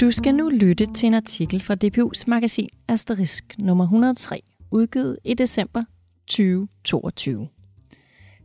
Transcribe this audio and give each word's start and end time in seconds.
Du 0.00 0.10
skal 0.10 0.34
nu 0.34 0.48
lytte 0.48 0.86
til 0.86 1.06
en 1.06 1.14
artikel 1.14 1.60
fra 1.60 1.76
DPU's 1.84 2.24
magasin 2.26 2.68
Asterisk 2.88 3.44
nummer 3.58 3.84
103, 3.84 4.40
udgivet 4.70 5.18
i 5.24 5.34
december 5.34 5.84
2022. 6.26 7.48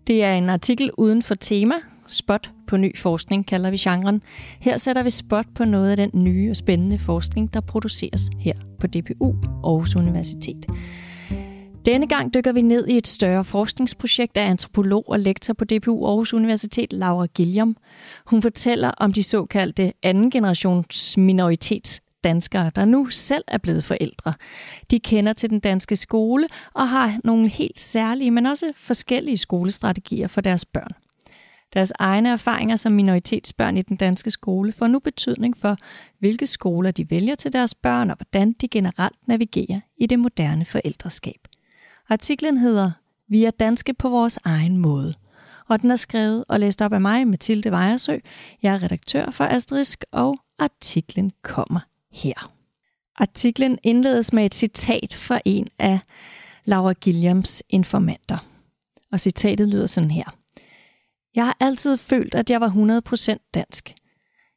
Det 0.07 0.23
er 0.23 0.33
en 0.33 0.49
artikel 0.49 0.91
uden 0.97 1.21
for 1.21 1.35
tema, 1.35 1.75
spot 2.07 2.49
på 2.67 2.77
ny 2.77 2.97
forskning 2.97 3.47
kalder 3.47 3.69
vi 3.69 3.77
genren. 3.77 4.21
Her 4.59 4.77
sætter 4.77 5.03
vi 5.03 5.09
spot 5.09 5.45
på 5.55 5.65
noget 5.65 5.91
af 5.91 5.97
den 5.97 6.09
nye 6.13 6.49
og 6.49 6.55
spændende 6.55 6.99
forskning, 6.99 7.53
der 7.53 7.61
produceres 7.61 8.29
her 8.39 8.53
på 8.79 8.87
DPU 8.87 9.35
Aarhus 9.63 9.95
Universitet. 9.95 10.65
Denne 11.85 12.07
gang 12.07 12.33
dykker 12.33 12.51
vi 12.51 12.61
ned 12.61 12.87
i 12.87 12.97
et 12.97 13.07
større 13.07 13.43
forskningsprojekt 13.43 14.37
af 14.37 14.49
antropolog 14.49 15.09
og 15.09 15.19
lektor 15.19 15.53
på 15.53 15.65
DPU 15.65 16.05
Aarhus 16.05 16.33
Universitet, 16.33 16.93
Laura 16.93 17.25
Gilliam. 17.25 17.77
Hun 18.25 18.41
fortæller 18.41 18.91
om 18.91 19.13
de 19.13 19.23
såkaldte 19.23 19.93
anden 20.03 20.31
generations 20.31 21.17
minoritets 21.17 22.01
danskere, 22.23 22.71
der 22.75 22.85
nu 22.85 23.09
selv 23.09 23.43
er 23.47 23.57
blevet 23.57 23.83
forældre. 23.83 24.33
De 24.91 24.99
kender 24.99 25.33
til 25.33 25.49
den 25.49 25.59
danske 25.59 25.95
skole 25.95 26.47
og 26.73 26.89
har 26.89 27.19
nogle 27.23 27.47
helt 27.47 27.79
særlige, 27.79 28.31
men 28.31 28.45
også 28.45 28.73
forskellige 28.75 29.37
skolestrategier 29.37 30.27
for 30.27 30.41
deres 30.41 30.65
børn. 30.65 30.91
Deres 31.73 31.93
egne 31.99 32.29
erfaringer 32.29 32.75
som 32.75 32.91
minoritetsbørn 32.91 33.77
i 33.77 33.81
den 33.81 33.97
danske 33.97 34.31
skole 34.31 34.71
får 34.71 34.87
nu 34.87 34.99
betydning 34.99 35.57
for, 35.57 35.77
hvilke 36.19 36.47
skoler 36.47 36.91
de 36.91 37.09
vælger 37.09 37.35
til 37.35 37.53
deres 37.53 37.75
børn 37.75 38.09
og 38.09 38.15
hvordan 38.15 38.53
de 38.53 38.67
generelt 38.67 39.27
navigerer 39.27 39.79
i 39.97 40.05
det 40.05 40.19
moderne 40.19 40.65
forældreskab. 40.65 41.47
Artiklen 42.13 42.57
hedder 42.57 42.91
Vi 43.27 43.43
er 43.43 43.51
danske 43.51 43.93
på 43.93 44.09
vores 44.09 44.39
egen 44.43 44.77
måde, 44.77 45.13
og 45.67 45.81
den 45.81 45.91
er 45.91 45.95
skrevet 45.95 46.45
og 46.47 46.59
læst 46.59 46.81
op 46.81 46.93
af 46.93 47.01
mig, 47.01 47.27
Mathilde 47.27 47.71
Vejersø. 47.71 48.17
Jeg 48.63 48.73
er 48.73 48.83
redaktør 48.83 49.29
for 49.29 49.43
Asterisk, 49.43 50.05
og 50.11 50.35
artiklen 50.59 51.31
kommer 51.41 51.79
her. 52.11 52.51
Artiklen 53.15 53.79
indledes 53.83 54.33
med 54.33 54.45
et 54.45 54.53
citat 54.53 55.13
fra 55.13 55.39
en 55.45 55.67
af 55.79 55.99
Laura 56.65 56.93
Gilliams 56.93 57.63
informanter. 57.69 58.37
Og 59.11 59.19
citatet 59.19 59.67
lyder 59.67 59.85
sådan 59.85 60.11
her. 60.11 60.35
Jeg 61.35 61.45
har 61.45 61.57
altid 61.59 61.97
følt, 61.97 62.35
at 62.35 62.49
jeg 62.49 62.61
var 62.61 63.01
100% 63.39 63.49
dansk. 63.53 63.95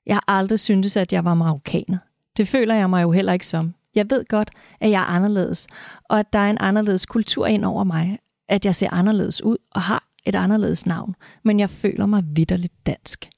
Jeg 0.07 0.17
har 0.17 0.25
aldrig 0.29 0.61
syntes, 0.61 0.97
at 0.97 1.13
jeg 1.13 1.25
var 1.25 1.35
marokkaner. 1.35 1.99
Det 2.37 2.49
føler 2.49 2.75
jeg 2.75 2.91
mig 2.91 3.03
jo 3.03 3.13
heller 3.13 3.33
ikke 3.33 3.47
som. 3.47 3.75
Jeg 3.97 4.11
ved 4.11 4.25
godt, 4.29 4.51
at 4.81 4.91
jeg 4.91 5.01
er 5.01 5.07
anderledes, 5.07 5.67
og 6.05 6.19
at 6.19 6.33
der 6.33 6.39
er 6.39 6.51
en 6.51 6.59
anderledes 6.61 7.07
kultur 7.07 7.47
ind 7.47 7.65
over 7.65 7.85
mig, 7.85 8.19
at 8.49 8.65
jeg 8.65 8.75
ser 8.75 8.89
anderledes 8.93 9.45
ud 9.45 9.57
og 9.71 9.83
har 9.83 10.09
et 10.27 10.35
anderledes 10.35 10.87
navn, 10.87 11.15
men 11.45 11.61
jeg 11.61 11.71
føler 11.71 12.07
mig 12.07 12.23
vidderligt 12.27 12.87
dansk. 12.87 13.29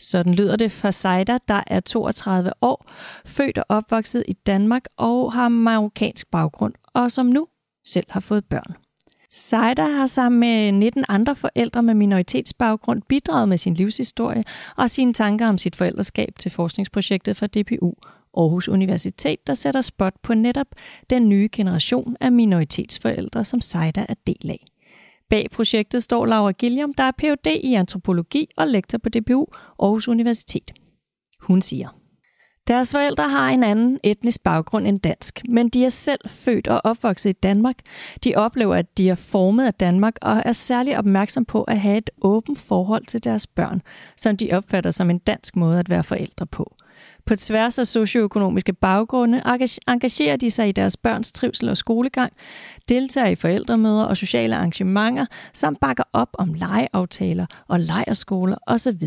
Sådan 0.00 0.34
lyder 0.34 0.56
det 0.56 0.72
for 0.72 0.90
Seida, 0.90 1.38
der 1.48 1.62
er 1.66 1.80
32 1.80 2.52
år, 2.60 2.86
født 3.26 3.58
og 3.58 3.64
opvokset 3.68 4.24
i 4.28 4.32
Danmark 4.32 4.82
og 4.96 5.32
har 5.32 5.48
marokkansk 5.48 6.30
baggrund, 6.30 6.74
og 6.94 7.12
som 7.12 7.26
nu 7.26 7.46
selv 7.84 8.06
har 8.10 8.20
fået 8.20 8.44
børn. 8.44 8.76
Seida 9.30 9.82
har 9.82 10.06
sammen 10.06 10.40
med 10.40 10.72
19 10.72 11.04
andre 11.08 11.36
forældre 11.36 11.82
med 11.82 11.94
minoritetsbaggrund 11.94 13.02
bidraget 13.08 13.48
med 13.48 13.58
sin 13.58 13.74
livshistorie 13.74 14.44
og 14.76 14.90
sine 14.90 15.12
tanker 15.12 15.48
om 15.48 15.58
sit 15.58 15.76
forældreskab 15.76 16.34
til 16.38 16.50
forskningsprojektet 16.50 17.36
for 17.36 17.46
DPU 17.46 17.92
Aarhus 18.36 18.68
Universitet, 18.68 19.46
der 19.46 19.54
sætter 19.54 19.80
spot 19.80 20.14
på 20.22 20.34
netop 20.34 20.66
den 21.10 21.28
nye 21.28 21.48
generation 21.52 22.16
af 22.20 22.32
minoritetsforældre, 22.32 23.44
som 23.44 23.60
Saida 23.60 24.06
er 24.08 24.14
del 24.26 24.50
af. 24.50 24.66
Bag 25.30 25.46
projektet 25.50 26.02
står 26.02 26.26
Laura 26.26 26.52
Gilliam, 26.52 26.94
der 26.94 27.04
er 27.04 27.12
Ph.D. 27.18 27.60
i 27.64 27.74
antropologi 27.74 28.48
og 28.56 28.66
lektor 28.66 28.98
på 28.98 29.08
DPU 29.08 29.46
Aarhus 29.78 30.08
Universitet. 30.08 30.72
Hun 31.40 31.62
siger, 31.62 31.88
deres 32.68 32.92
forældre 32.92 33.28
har 33.28 33.48
en 33.48 33.64
anden 33.64 33.98
etnisk 34.02 34.42
baggrund 34.42 34.86
end 34.86 35.00
dansk, 35.00 35.42
men 35.48 35.68
de 35.68 35.84
er 35.84 35.88
selv 35.88 36.20
født 36.26 36.68
og 36.68 36.80
opvokset 36.84 37.30
i 37.30 37.32
Danmark. 37.32 37.76
De 38.24 38.34
oplever, 38.36 38.74
at 38.74 38.98
de 38.98 39.08
er 39.08 39.14
formet 39.14 39.66
af 39.66 39.74
Danmark 39.74 40.14
og 40.22 40.42
er 40.44 40.52
særlig 40.52 40.98
opmærksom 40.98 41.44
på 41.44 41.62
at 41.62 41.80
have 41.80 41.98
et 41.98 42.10
åbent 42.22 42.58
forhold 42.58 43.04
til 43.04 43.24
deres 43.24 43.46
børn, 43.46 43.82
som 44.16 44.36
de 44.36 44.52
opfatter 44.52 44.90
som 44.90 45.10
en 45.10 45.18
dansk 45.18 45.56
måde 45.56 45.78
at 45.78 45.90
være 45.90 46.04
forældre 46.04 46.46
på. 46.46 46.76
På 47.26 47.36
tværs 47.36 47.78
af 47.78 47.86
socioøkonomiske 47.86 48.72
baggrunde 48.72 49.42
engagerer 49.88 50.36
de 50.36 50.50
sig 50.50 50.68
i 50.68 50.72
deres 50.72 50.96
børns 50.96 51.32
trivsel 51.32 51.68
og 51.68 51.76
skolegang, 51.76 52.32
deltager 52.88 53.26
i 53.26 53.34
forældremøder 53.34 54.04
og 54.04 54.16
sociale 54.16 54.56
arrangementer, 54.56 55.26
samt 55.52 55.80
bakker 55.80 56.04
op 56.12 56.28
om 56.32 56.54
legeaftaler 56.54 57.46
og 57.68 57.80
lejerskoler 57.80 58.56
osv. 58.66 59.02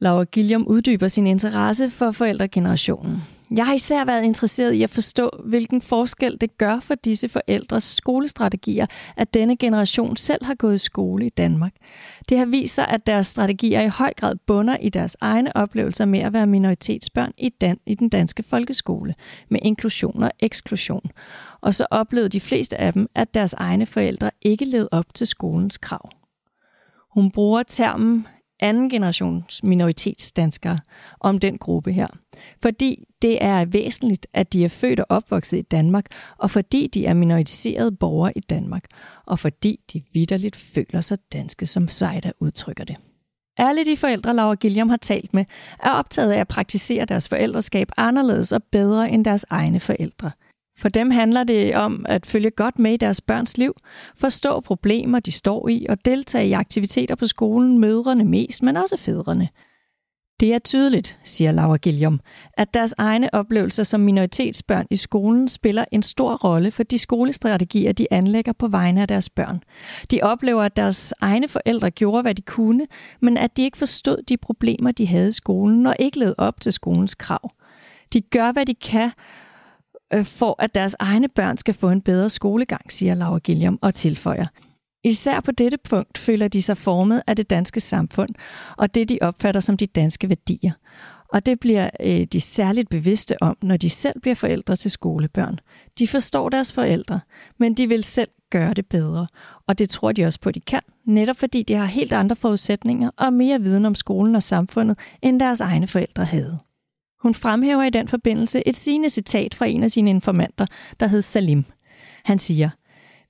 Laura 0.00 0.24
Gilliam 0.24 0.66
uddyber 0.66 1.08
sin 1.08 1.26
interesse 1.26 1.90
for 1.90 2.10
forældregenerationen. 2.10 3.22
Jeg 3.56 3.66
har 3.66 3.74
især 3.74 4.04
været 4.04 4.24
interesseret 4.24 4.72
i 4.72 4.82
at 4.82 4.90
forstå, 4.90 5.30
hvilken 5.44 5.80
forskel 5.80 6.36
det 6.40 6.58
gør 6.58 6.80
for 6.80 6.94
disse 6.94 7.28
forældres 7.28 7.84
skolestrategier, 7.84 8.86
at 9.16 9.34
denne 9.34 9.56
generation 9.56 10.16
selv 10.16 10.44
har 10.44 10.54
gået 10.54 10.74
i 10.74 10.78
skole 10.78 11.26
i 11.26 11.28
Danmark. 11.28 11.72
Det 12.28 12.38
har 12.38 12.46
vist 12.46 12.74
sig, 12.74 12.88
at 12.88 13.06
deres 13.06 13.26
strategier 13.26 13.80
i 13.80 13.88
høj 13.88 14.12
grad 14.16 14.36
bunder 14.46 14.76
i 14.76 14.88
deres 14.88 15.16
egne 15.20 15.56
oplevelser 15.56 16.04
med 16.04 16.20
at 16.20 16.32
være 16.32 16.46
minoritetsbørn 16.46 17.32
i, 17.38 17.48
dan- 17.64 17.80
i 17.86 17.94
den 17.94 18.08
danske 18.08 18.42
folkeskole, 18.42 19.14
med 19.48 19.60
inklusion 19.62 20.22
og 20.22 20.30
eksklusion. 20.40 21.10
Og 21.60 21.74
så 21.74 21.86
oplevede 21.90 22.28
de 22.28 22.40
fleste 22.40 22.80
af 22.80 22.92
dem, 22.92 23.08
at 23.14 23.34
deres 23.34 23.52
egne 23.52 23.86
forældre 23.86 24.30
ikke 24.42 24.64
levede 24.64 24.88
op 24.92 25.14
til 25.14 25.26
skolens 25.26 25.78
krav. 25.78 26.10
Hun 27.14 27.30
bruger 27.30 27.62
termen 27.62 28.26
anden 28.60 28.90
generations 28.90 29.62
minoritetsdanskere 29.62 30.78
om 31.20 31.38
den 31.38 31.58
gruppe 31.58 31.92
her. 31.92 32.06
Fordi 32.62 33.04
det 33.22 33.44
er 33.44 33.64
væsentligt, 33.64 34.26
at 34.32 34.52
de 34.52 34.64
er 34.64 34.68
født 34.68 35.00
og 35.00 35.06
opvokset 35.08 35.58
i 35.58 35.62
Danmark, 35.62 36.06
og 36.38 36.50
fordi 36.50 36.86
de 36.86 37.06
er 37.06 37.14
minoriserede 37.14 37.92
borgere 37.92 38.32
i 38.36 38.40
Danmark, 38.40 38.84
og 39.26 39.38
fordi 39.38 39.80
de 39.92 40.02
vidderligt 40.12 40.56
føler 40.56 41.00
sig 41.00 41.18
danske, 41.32 41.66
som 41.66 41.88
Seida 41.88 42.32
udtrykker 42.40 42.84
det. 42.84 42.96
Alle 43.56 43.84
de 43.84 43.96
forældre, 43.96 44.34
Laura 44.34 44.54
Gilliam 44.54 44.88
har 44.88 44.96
talt 44.96 45.34
med, 45.34 45.44
er 45.82 45.90
optaget 45.90 46.32
af 46.32 46.40
at 46.40 46.48
praktisere 46.48 47.04
deres 47.04 47.28
forældreskab 47.28 47.88
anderledes 47.96 48.52
og 48.52 48.62
bedre 48.62 49.10
end 49.10 49.24
deres 49.24 49.46
egne 49.50 49.80
forældre– 49.80 50.30
for 50.78 50.88
dem 50.88 51.10
handler 51.10 51.44
det 51.44 51.74
om 51.74 52.06
at 52.08 52.26
følge 52.26 52.50
godt 52.50 52.78
med 52.78 52.92
i 52.92 52.96
deres 52.96 53.20
børns 53.20 53.58
liv, 53.58 53.76
forstå 54.16 54.60
problemer, 54.60 55.20
de 55.20 55.32
står 55.32 55.68
i, 55.68 55.86
og 55.88 56.04
deltage 56.04 56.48
i 56.48 56.52
aktiviteter 56.52 57.14
på 57.14 57.26
skolen, 57.26 57.78
mødrene 57.78 58.24
mest, 58.24 58.62
men 58.62 58.76
også 58.76 58.96
fædrene. 58.96 59.48
Det 60.40 60.54
er 60.54 60.58
tydeligt, 60.58 61.18
siger 61.24 61.52
Laura 61.52 61.76
Gilliam, 61.76 62.20
at 62.52 62.74
deres 62.74 62.94
egne 62.98 63.34
oplevelser 63.34 63.82
som 63.82 64.00
minoritetsbørn 64.00 64.86
i 64.90 64.96
skolen 64.96 65.48
spiller 65.48 65.84
en 65.92 66.02
stor 66.02 66.36
rolle 66.36 66.70
for 66.70 66.82
de 66.82 66.98
skolestrategier, 66.98 67.92
de 67.92 68.06
anlægger 68.10 68.52
på 68.52 68.68
vegne 68.68 69.02
af 69.02 69.08
deres 69.08 69.30
børn. 69.30 69.62
De 70.10 70.20
oplever, 70.22 70.62
at 70.62 70.76
deres 70.76 71.14
egne 71.20 71.48
forældre 71.48 71.90
gjorde, 71.90 72.22
hvad 72.22 72.34
de 72.34 72.42
kunne, 72.42 72.86
men 73.20 73.36
at 73.36 73.56
de 73.56 73.62
ikke 73.62 73.78
forstod 73.78 74.22
de 74.28 74.36
problemer, 74.36 74.92
de 74.92 75.06
havde 75.06 75.28
i 75.28 75.32
skolen, 75.32 75.86
og 75.86 75.96
ikke 75.98 76.18
levede 76.18 76.34
op 76.38 76.60
til 76.60 76.72
skolens 76.72 77.14
krav. 77.14 77.50
De 78.12 78.20
gør, 78.20 78.52
hvad 78.52 78.66
de 78.66 78.74
kan, 78.74 79.10
øh, 80.14 80.24
for 80.24 80.56
at 80.58 80.74
deres 80.74 80.96
egne 80.98 81.28
børn 81.28 81.56
skal 81.56 81.74
få 81.74 81.90
en 81.90 82.00
bedre 82.00 82.30
skolegang, 82.30 82.92
siger 82.92 83.14
Laura 83.14 83.38
Gilliam 83.38 83.78
og 83.82 83.94
tilføjer. 83.94 84.46
Især 85.04 85.40
på 85.40 85.52
dette 85.52 85.78
punkt 85.78 86.18
føler 86.18 86.48
de 86.48 86.62
sig 86.62 86.76
formet 86.76 87.22
af 87.26 87.36
det 87.36 87.50
danske 87.50 87.80
samfund 87.80 88.30
og 88.76 88.94
det, 88.94 89.08
de 89.08 89.18
opfatter 89.22 89.60
som 89.60 89.76
de 89.76 89.86
danske 89.86 90.28
værdier. 90.28 90.72
Og 91.28 91.46
det 91.46 91.60
bliver 91.60 91.90
øh, 92.00 92.24
de 92.24 92.40
særligt 92.40 92.88
bevidste 92.88 93.42
om, 93.42 93.56
når 93.62 93.76
de 93.76 93.90
selv 93.90 94.20
bliver 94.20 94.34
forældre 94.34 94.76
til 94.76 94.90
skolebørn. 94.90 95.58
De 95.98 96.08
forstår 96.08 96.48
deres 96.48 96.72
forældre, 96.72 97.20
men 97.58 97.74
de 97.74 97.88
vil 97.88 98.04
selv 98.04 98.28
gøre 98.50 98.74
det 98.74 98.86
bedre. 98.86 99.26
Og 99.66 99.78
det 99.78 99.90
tror 99.90 100.12
de 100.12 100.24
også 100.24 100.40
på, 100.40 100.48
at 100.48 100.54
de 100.54 100.60
kan, 100.60 100.80
netop 101.06 101.36
fordi 101.36 101.62
de 101.62 101.74
har 101.74 101.84
helt 101.84 102.12
andre 102.12 102.36
forudsætninger 102.36 103.10
og 103.16 103.32
mere 103.32 103.60
viden 103.60 103.86
om 103.86 103.94
skolen 103.94 104.36
og 104.36 104.42
samfundet, 104.42 104.98
end 105.22 105.40
deres 105.40 105.60
egne 105.60 105.86
forældre 105.86 106.24
havde. 106.24 106.58
Hun 107.24 107.34
fremhæver 107.34 107.82
i 107.82 107.90
den 107.90 108.08
forbindelse 108.08 108.68
et 108.68 108.76
sigende 108.76 109.08
citat 109.08 109.54
fra 109.54 109.66
en 109.66 109.82
af 109.82 109.90
sine 109.90 110.10
informanter, 110.10 110.66
der 111.00 111.06
hed 111.06 111.22
Salim. 111.22 111.64
Han 112.24 112.38
siger, 112.38 112.70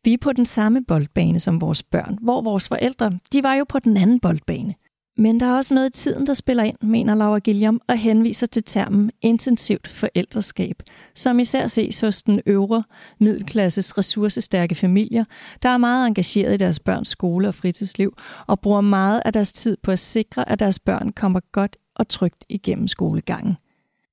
vi 0.05 0.12
er 0.12 0.19
på 0.20 0.32
den 0.32 0.46
samme 0.46 0.85
boldbane 0.85 1.41
som 1.41 1.61
vores 1.61 1.82
børn, 1.82 2.19
hvor 2.23 2.43
vores 2.43 2.69
forældre, 2.69 3.19
de 3.32 3.43
var 3.43 3.55
jo 3.55 3.64
på 3.69 3.79
den 3.79 3.96
anden 3.96 4.20
boldbane. 4.20 4.75
Men 5.17 5.41
der 5.41 5.46
er 5.46 5.56
også 5.56 5.75
noget 5.75 5.88
i 5.88 5.93
tiden, 5.93 6.26
der 6.26 6.35
spiller 6.35 6.62
ind, 6.62 6.76
mener 6.82 7.14
Laura 7.14 7.38
Gilliam, 7.38 7.81
og 7.88 7.99
henviser 7.99 8.46
til 8.46 8.64
termen 8.64 9.11
intensivt 9.23 9.88
forældreskab, 9.88 10.82
som 11.14 11.38
især 11.38 11.67
ses 11.67 12.00
hos 12.00 12.23
den 12.23 12.41
øvre 12.46 12.85
middelklasses 13.20 13.99
ressourcestærke 13.99 14.75
familier, 14.75 15.25
der 15.62 15.69
er 15.69 15.79
meget 15.79 16.06
engageret 16.06 16.55
i 16.55 16.56
deres 16.56 16.81
børns 16.81 17.08
skole 17.08 17.49
og 17.49 17.55
fritidsliv, 17.55 18.14
og 18.46 18.61
bruger 18.61 18.81
meget 18.81 19.23
af 19.25 19.32
deres 19.32 19.52
tid 19.52 19.76
på 19.82 19.91
at 19.91 19.99
sikre, 19.99 20.49
at 20.49 20.58
deres 20.58 20.79
børn 20.79 21.12
kommer 21.12 21.41
godt 21.52 21.76
og 21.94 22.08
trygt 22.08 22.44
igennem 22.49 22.88
skolegangen. 22.88 23.56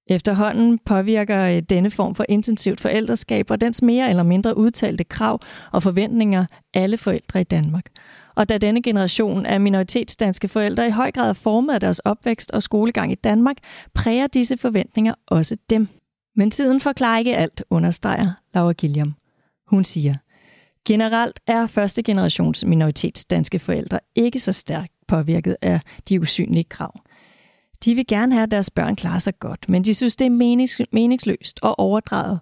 Efterhånden 0.07 0.80
påvirker 0.86 1.45
øh, 1.45 1.62
denne 1.62 1.92
form 1.92 2.15
for 2.15 2.25
intensivt 2.30 2.81
forældreskab 2.81 3.51
og 3.51 3.62
dens 3.62 3.81
mere 3.81 4.09
eller 4.09 4.24
mindre 4.24 4.57
udtalte 4.57 5.03
krav 5.03 5.39
og 5.71 5.83
forventninger 5.83 6.45
alle 6.74 6.98
forældre 6.98 7.42
i 7.42 7.44
Danmark. 7.44 7.86
Og 8.36 8.50
da 8.50 8.57
denne 8.57 8.81
generation 8.81 9.45
af 9.45 9.62
minoritetsdanske 9.62 10.48
forældre 10.48 10.88
i 10.88 10.92
høj 10.92 11.12
grad 11.12 11.30
er 11.30 11.33
formet 11.33 11.74
af 11.74 11.80
deres 11.80 12.00
opvækst 12.00 12.51
og 12.51 12.63
skolegang 12.63 13.12
i 13.12 13.15
Danmark, 13.15 13.57
præger 13.94 14.27
disse 14.27 14.57
forventninger 14.57 15.13
også 15.27 15.57
dem. 15.69 15.88
Men 16.36 16.51
tiden 16.51 16.80
forklarer 16.80 17.19
ikke 17.19 17.38
alt, 17.38 17.63
understreger 17.69 18.31
Laura 18.53 18.71
Gilliam. 18.71 19.13
Hun 19.68 19.86
siger, 19.86 20.15
generelt 20.86 21.39
er 21.48 21.68
første 21.68 22.03
generations 22.03 22.65
minoritetsdanske 22.65 23.59
forældre 23.59 24.00
ikke 24.15 24.39
så 24.39 24.51
stærkt 24.51 24.94
påvirket 25.07 25.56
af 25.62 25.80
de 26.09 26.21
usynlige 26.21 26.63
krav. 26.63 27.01
De 27.85 27.95
vil 27.95 28.07
gerne 28.07 28.33
have, 28.33 28.43
at 28.43 28.51
deres 28.51 28.69
børn 28.69 28.95
klarer 28.95 29.19
sig 29.19 29.39
godt, 29.39 29.69
men 29.69 29.83
de 29.83 29.93
synes, 29.93 30.15
det 30.15 30.25
er 30.25 30.85
meningsløst 30.91 31.59
og 31.61 31.79
overdrevet, 31.79 32.39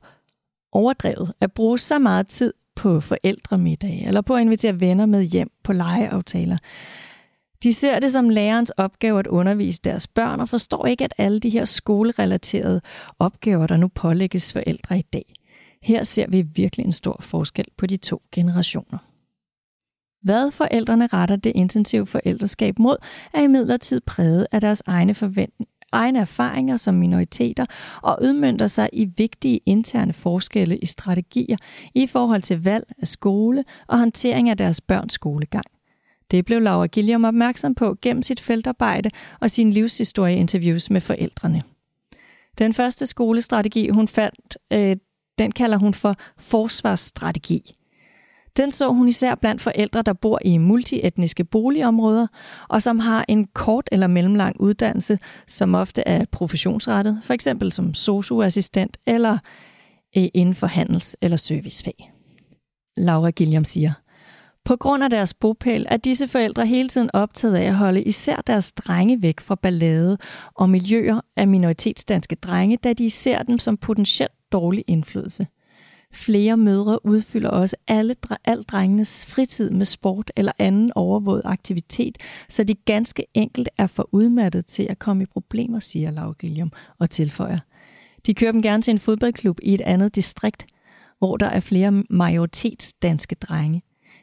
overdrevet 0.72 1.34
at 1.42 1.52
bruge 1.52 1.80
så 1.80 2.00
meget 2.00 2.28
tid 2.28 2.54
på 2.76 3.00
forældremiddag 3.00 4.04
eller 4.08 4.22
på 4.22 4.36
at 4.36 4.42
invitere 4.42 4.80
venner 4.80 5.06
med 5.06 5.24
hjem 5.24 5.52
på 5.64 5.74
legeaftaler. 5.74 6.58
De 7.64 7.74
ser 7.74 8.00
det 8.00 8.12
som 8.12 8.30
lærerens 8.30 8.70
opgave 8.70 9.20
at 9.20 9.28
undervise 9.28 9.82
deres 9.84 10.08
børn 10.08 10.40
og 10.40 10.50
forstår 10.50 10.86
ikke, 10.86 11.04
at 11.04 11.14
alle 11.18 11.40
de 11.40 11.50
her 11.50 11.66
skolerelaterede 11.66 12.82
opgaver, 13.20 13.68
der 13.68 13.78
nu 13.78 13.88
pålægges 13.88 14.54
forældre 14.54 15.00
i 15.00 15.02
dag. 15.02 15.34
Her 15.84 16.04
ser 16.04 16.28
vi 16.28 16.42
virkelig 16.42 16.86
en 16.86 16.92
stor 16.92 17.18
forskel 17.22 17.66
på 17.78 17.86
de 17.86 17.98
to 17.98 18.22
generationer. 18.32 19.09
Hvad 20.24 20.52
forældrene 20.52 21.08
retter 21.08 21.36
det 21.36 21.52
intensive 21.56 22.08
forældreskab 22.08 22.80
mod, 22.80 22.98
er 23.34 23.42
imidlertid 23.42 24.02
præget 24.02 24.48
af 24.52 24.62
deres 24.62 24.84
egne 24.86 25.14
forventninger 25.14 25.74
egne 25.92 26.20
erfaringer 26.20 26.78
som 26.78 26.96
minoriteter 26.96 27.66
og 28.02 28.20
udmyndter 28.22 28.68
sig 28.68 28.90
i 28.94 29.06
vigtige 29.18 29.60
interne 29.66 30.14
forskelle 30.14 30.78
i 30.78 30.86
strategier 30.86 31.58
i 31.96 32.08
forhold 32.08 32.42
til 32.42 32.64
valg 32.64 32.84
af 33.02 33.08
skole 33.08 33.64
og 33.88 34.00
håndtering 34.00 34.50
af 34.50 34.58
deres 34.58 34.82
børns 34.82 35.14
skolegang. 35.14 35.66
Det 36.32 36.46
blev 36.46 36.62
Laura 36.62 36.86
Gilliam 36.86 37.24
opmærksom 37.24 37.76
på 37.76 37.98
gennem 38.02 38.24
sit 38.24 38.40
feltarbejde 38.40 39.10
og 39.40 39.52
sine 39.52 39.72
livshistorieinterviews 39.72 40.90
med 40.90 41.02
forældrene. 41.02 41.64
Den 42.58 42.74
første 42.74 43.06
skolestrategi, 43.06 43.90
hun 43.90 44.08
fandt, 44.08 44.58
øh, 44.74 44.96
den 45.40 45.52
kalder 45.52 45.78
hun 45.78 45.94
for 45.94 46.16
forsvarsstrategi. 46.38 47.72
Den 48.58 48.72
så 48.72 48.88
hun 48.88 49.08
især 49.08 49.36
blandt 49.36 49.62
forældre, 49.62 50.02
der 50.02 50.14
bor 50.14 50.40
i 50.46 50.58
multietniske 50.58 51.44
boligområder, 51.44 52.28
og 52.70 52.82
som 52.82 53.00
har 53.00 53.26
en 53.28 53.48
kort 53.54 53.90
eller 53.92 54.08
mellemlang 54.08 54.62
uddannelse, 54.62 55.20
som 55.48 55.76
ofte 55.76 56.02
er 56.08 56.26
professionsrettet, 56.32 57.20
for 57.24 57.34
eksempel 57.34 57.72
som 57.72 57.94
socioassistent 57.94 58.98
eller 59.08 59.38
øh, 60.18 60.28
inden 60.34 60.56
for 60.56 60.68
handels- 60.68 61.16
eller 61.22 61.38
servicefag. 61.38 62.12
Laura 62.98 63.30
Gilliam 63.30 63.66
siger, 63.66 63.92
på 64.66 64.76
grund 64.76 65.04
af 65.04 65.10
deres 65.10 65.34
bopæl 65.34 65.86
er 65.90 65.98
disse 65.98 66.28
forældre 66.28 66.66
hele 66.66 66.90
tiden 66.90 67.10
optaget 67.14 67.56
af 67.56 67.64
at 67.64 67.76
holde 67.76 68.04
især 68.04 68.36
deres 68.36 68.72
drenge 68.72 69.22
væk 69.22 69.40
fra 69.40 69.56
ballade 69.56 70.18
og 70.56 70.70
miljøer 70.70 71.22
af 71.38 71.48
minoritetsdanske 71.48 72.36
drenge, 72.36 72.78
da 72.78 72.94
de 72.94 73.10
ser 73.10 73.44
dem 73.44 73.60
som 73.60 73.78
potentielt 73.78 74.32
dårlig 74.52 74.84
indflydelse– 74.88 75.48
Flere 76.14 76.58
mødre 76.58 77.06
udfylder 77.06 77.50
også 77.50 77.76
alle, 77.88 78.16
al 78.46 78.62
drengenes 78.62 79.26
fritid 79.26 79.70
med 79.70 79.86
sport 79.86 80.32
eller 80.36 80.52
anden 80.60 80.92
overvåget 80.96 81.42
aktivitet, 81.46 82.18
så 82.50 82.64
de 82.64 82.76
ganske 82.76 83.26
enkelt 83.34 83.70
er 83.78 83.88
for 83.88 84.10
udmattet 84.12 84.66
til 84.66 84.88
at 84.90 85.00
komme 85.00 85.24
i 85.24 85.26
problemer, 85.26 85.80
siger 85.80 86.12
Laura 86.12 86.34
Gilliam 86.40 86.72
og 87.00 87.10
tilføjer. 87.10 87.60
De 88.26 88.34
kører 88.34 88.52
dem 88.52 88.62
gerne 88.62 88.84
til 88.84 88.92
en 88.92 89.00
fodboldklub 89.00 89.60
i 89.64 89.74
et 89.74 89.82
andet 89.82 90.16
distrikt, 90.16 90.66
hvor 91.20 91.38
der 91.38 91.48
er 91.48 91.60
flere 91.60 92.04
majoritetsdanske 92.10 93.36
drenge. 93.36 93.82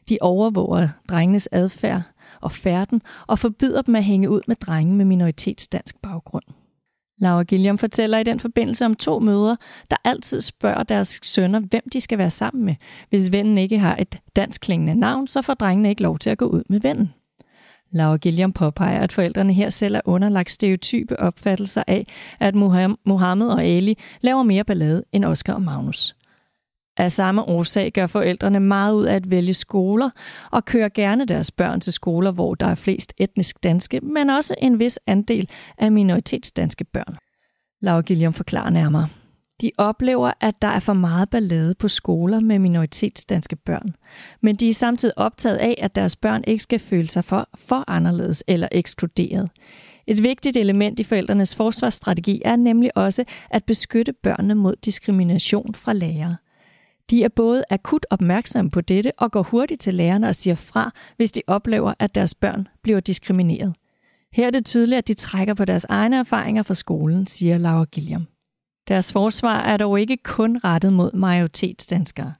De 0.08 0.18
overvåger 0.20 0.88
drengenes 1.08 1.48
adfærd 1.52 2.02
og 2.40 2.52
færden 2.52 3.02
og 3.26 3.38
forbyder 3.38 3.82
dem 3.82 3.94
at 3.94 4.04
hænge 4.04 4.30
ud 4.30 4.40
med 4.46 4.56
drenge 4.56 4.94
med 4.94 5.04
minoritetsdansk 5.04 5.96
baggrund. 6.02 6.44
Laura 7.18 7.42
Gilliam 7.42 7.78
fortæller 7.78 8.18
i 8.18 8.22
den 8.22 8.40
forbindelse 8.40 8.84
om 8.84 8.94
to 8.94 9.18
mødre, 9.18 9.56
der 9.90 9.96
altid 10.04 10.40
spørger 10.40 10.82
deres 10.82 11.20
sønner, 11.22 11.60
hvem 11.60 11.82
de 11.92 12.00
skal 12.00 12.18
være 12.18 12.30
sammen 12.30 12.64
med. 12.64 12.74
Hvis 13.10 13.32
vennen 13.32 13.58
ikke 13.58 13.78
har 13.78 13.96
et 13.96 14.18
dansk 14.36 14.60
klingende 14.60 14.94
navn, 14.94 15.28
så 15.28 15.42
får 15.42 15.54
drengene 15.54 15.88
ikke 15.88 16.02
lov 16.02 16.18
til 16.18 16.30
at 16.30 16.38
gå 16.38 16.46
ud 16.46 16.62
med 16.68 16.80
vennen. 16.80 17.14
Laura 17.90 18.16
Gilliam 18.16 18.52
påpeger, 18.52 19.00
at 19.00 19.12
forældrene 19.12 19.52
her 19.52 19.70
selv 19.70 19.94
er 19.94 20.00
underlagt 20.04 20.50
stereotype 20.50 21.20
opfattelser 21.20 21.82
af, 21.86 22.06
at 22.40 22.54
Mohammed 23.04 23.48
og 23.48 23.64
Ali 23.64 23.98
laver 24.20 24.42
mere 24.42 24.64
ballade 24.64 25.04
end 25.12 25.24
Oscar 25.24 25.54
og 25.54 25.62
Magnus. 25.62 26.15
Af 26.96 27.12
samme 27.12 27.42
årsag 27.42 27.92
gør 27.92 28.06
forældrene 28.06 28.60
meget 28.60 28.94
ud 28.94 29.04
af 29.04 29.14
at 29.14 29.30
vælge 29.30 29.54
skoler 29.54 30.10
og 30.50 30.64
kører 30.64 30.88
gerne 30.88 31.24
deres 31.24 31.50
børn 31.50 31.80
til 31.80 31.92
skoler, 31.92 32.30
hvor 32.30 32.54
der 32.54 32.66
er 32.66 32.74
flest 32.74 33.12
etnisk 33.16 33.62
danske, 33.62 34.00
men 34.00 34.30
også 34.30 34.54
en 34.58 34.78
vis 34.78 34.98
andel 35.06 35.48
af 35.78 35.92
minoritetsdanske 35.92 36.84
børn. 36.84 37.16
Laura 37.82 38.00
Gilliam 38.00 38.32
forklarer 38.32 38.70
nærmere. 38.70 39.08
De 39.60 39.70
oplever, 39.78 40.32
at 40.40 40.62
der 40.62 40.68
er 40.68 40.80
for 40.80 40.92
meget 40.92 41.30
ballade 41.30 41.74
på 41.74 41.88
skoler 41.88 42.40
med 42.40 42.58
minoritetsdanske 42.58 43.56
børn, 43.56 43.94
men 44.42 44.56
de 44.56 44.68
er 44.68 44.74
samtidig 44.74 45.18
optaget 45.18 45.56
af, 45.56 45.74
at 45.82 45.94
deres 45.94 46.16
børn 46.16 46.44
ikke 46.46 46.62
skal 46.62 46.78
føle 46.78 47.08
sig 47.08 47.24
for, 47.24 47.48
for 47.54 47.84
anderledes 47.88 48.44
eller 48.48 48.68
ekskluderet. 48.72 49.50
Et 50.06 50.22
vigtigt 50.22 50.56
element 50.56 51.00
i 51.00 51.02
forældrenes 51.02 51.56
forsvarsstrategi 51.56 52.42
er 52.44 52.56
nemlig 52.56 52.96
også 52.96 53.24
at 53.50 53.64
beskytte 53.64 54.12
børnene 54.12 54.54
mod 54.54 54.74
diskrimination 54.84 55.74
fra 55.74 55.92
lærere. 55.92 56.36
De 57.10 57.24
er 57.24 57.28
både 57.28 57.64
akut 57.70 58.06
opmærksomme 58.10 58.70
på 58.70 58.80
dette 58.80 59.12
og 59.18 59.32
går 59.32 59.42
hurtigt 59.42 59.80
til 59.80 59.94
lærerne 59.94 60.28
og 60.28 60.34
siger 60.34 60.54
fra, 60.54 60.90
hvis 61.16 61.32
de 61.32 61.42
oplever, 61.46 61.94
at 61.98 62.14
deres 62.14 62.34
børn 62.34 62.68
bliver 62.82 63.00
diskrimineret. 63.00 63.74
Her 64.32 64.46
er 64.46 64.50
det 64.50 64.66
tydeligt, 64.66 64.98
at 64.98 65.08
de 65.08 65.14
trækker 65.14 65.54
på 65.54 65.64
deres 65.64 65.84
egne 65.84 66.16
erfaringer 66.16 66.62
fra 66.62 66.74
skolen, 66.74 67.26
siger 67.26 67.58
Laura 67.58 67.84
Gilliam. 67.84 68.26
Deres 68.88 69.12
forsvar 69.12 69.60
er 69.60 69.76
dog 69.76 70.00
ikke 70.00 70.16
kun 70.16 70.60
rettet 70.64 70.92
mod 70.92 71.12
majoritetsdanskere. 71.12 72.32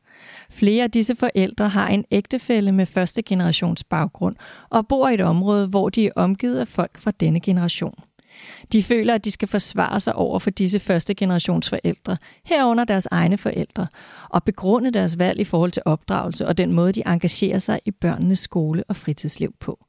Flere 0.51 0.85
af 0.85 0.91
disse 0.91 1.17
forældre 1.17 1.69
har 1.69 1.89
en 1.89 2.05
ægtefælle 2.11 2.73
med 2.73 2.87
første 2.87 3.23
generations 3.23 3.85
baggrund 3.85 4.35
og 4.71 4.89
bor 4.89 5.09
i 5.09 5.15
et 5.15 5.21
område, 5.21 5.67
hvor 5.67 5.89
de 5.89 6.07
er 6.07 6.13
omgivet 6.17 6.59
af 6.59 6.69
folk 6.69 6.99
fra 6.99 7.11
denne 7.11 7.41
generation. 7.41 7.95
De 8.73 8.83
føler, 8.83 9.15
at 9.15 9.25
de 9.25 9.31
skal 9.31 9.49
forsvare 9.49 10.01
sig 10.01 10.15
over 10.15 10.39
for 10.39 10.51
disse 10.51 10.81
første 10.81 11.15
generations 11.15 11.69
forældre, 11.69 12.17
herunder 12.45 12.85
deres 12.85 13.09
egne 13.11 13.37
forældre, 13.37 13.87
og 14.31 14.45
begrunde 14.45 14.91
deres 14.91 15.19
valg 15.19 15.41
i 15.41 15.45
forhold 15.45 15.71
til 15.71 15.83
opdragelse 15.85 16.47
og 16.47 16.59
den 16.59 16.73
måde, 16.73 16.93
de 16.93 17.03
engagerer 17.07 17.59
sig 17.59 17.81
i 17.85 17.91
børnenes 17.91 18.39
skole 18.39 18.85
og 18.89 18.97
fritidsliv 18.97 19.55
på. 19.61 19.85